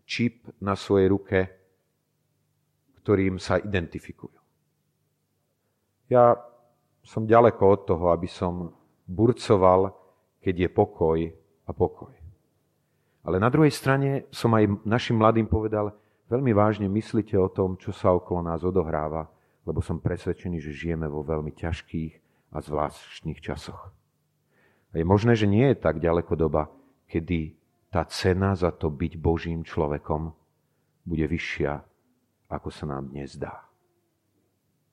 čip 0.03 0.51
na 0.59 0.75
svojej 0.75 1.07
ruke, 1.07 1.39
ktorým 2.99 3.39
sa 3.39 3.55
identifikujú. 3.55 4.35
Ja 6.11 6.35
som 7.03 7.23
ďaleko 7.23 7.63
od 7.63 7.81
toho, 7.87 8.05
aby 8.11 8.27
som 8.27 8.75
burcoval, 9.07 9.95
keď 10.43 10.67
je 10.67 10.69
pokoj 10.69 11.19
a 11.63 11.71
pokoj. 11.71 12.11
Ale 13.23 13.39
na 13.39 13.47
druhej 13.47 13.71
strane 13.71 14.27
som 14.27 14.51
aj 14.51 14.83
našim 14.83 15.15
mladým 15.15 15.47
povedal, 15.47 15.95
veľmi 16.27 16.51
vážne 16.51 16.91
myslite 16.91 17.39
o 17.39 17.47
tom, 17.47 17.79
čo 17.79 17.95
sa 17.95 18.11
okolo 18.11 18.43
nás 18.43 18.59
odohráva, 18.67 19.31
lebo 19.63 19.79
som 19.79 20.03
presvedčený, 20.03 20.59
že 20.59 20.75
žijeme 20.75 21.07
vo 21.07 21.23
veľmi 21.23 21.55
ťažkých 21.55 22.13
a 22.51 22.59
zvláštnych 22.59 23.39
časoch. 23.39 24.02
Je 24.93 25.01
možné, 25.01 25.33
že 25.33 25.49
nie 25.49 25.73
je 25.73 25.77
tak 25.81 25.97
ďaleko 25.97 26.37
doba, 26.37 26.69
kedy 27.09 27.57
tá 27.89 28.05
cena 28.05 28.53
za 28.53 28.69
to 28.69 28.93
byť 28.93 29.13
Božím 29.17 29.65
človekom 29.65 30.33
bude 31.03 31.25
vyššia, 31.27 31.81
ako 32.49 32.69
sa 32.69 32.85
nám 32.85 33.09
dnes 33.09 33.35
dá. 33.35 33.65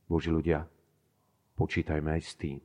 Boží 0.09 0.33
ľudia, 0.33 0.67
počítajme 1.55 2.17
aj 2.17 2.23
s 2.25 2.33
tým 2.35 2.59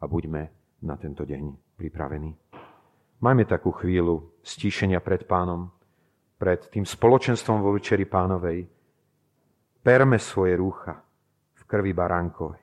a 0.00 0.04
buďme 0.08 0.42
na 0.82 0.96
tento 0.98 1.22
deň 1.22 1.76
pripravení. 1.78 2.34
Majme 3.22 3.46
takú 3.46 3.70
chvíľu 3.70 4.42
stíšenia 4.42 4.98
pred 4.98 5.28
pánom, 5.30 5.70
pred 6.42 6.58
tým 6.74 6.82
spoločenstvom 6.82 7.62
vo 7.62 7.70
večeri 7.78 8.02
pánovej. 8.02 8.66
Perme 9.78 10.18
svoje 10.18 10.58
rúcha, 10.58 10.98
krvi 11.72 11.96
baránkovej. 11.96 12.60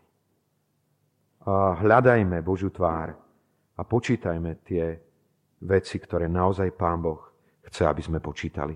A 1.49 1.81
hľadajme 1.81 2.45
Božú 2.45 2.69
tvár 2.69 3.28
a 3.79 3.81
počítajme 3.87 4.59
tie 4.67 4.99
veci, 5.63 5.95
ktoré 6.03 6.27
naozaj 6.27 6.75
Pán 6.75 6.99
Boh 6.99 7.23
chce, 7.63 7.87
aby 7.87 8.03
sme 8.03 8.19
počítali. 8.19 8.75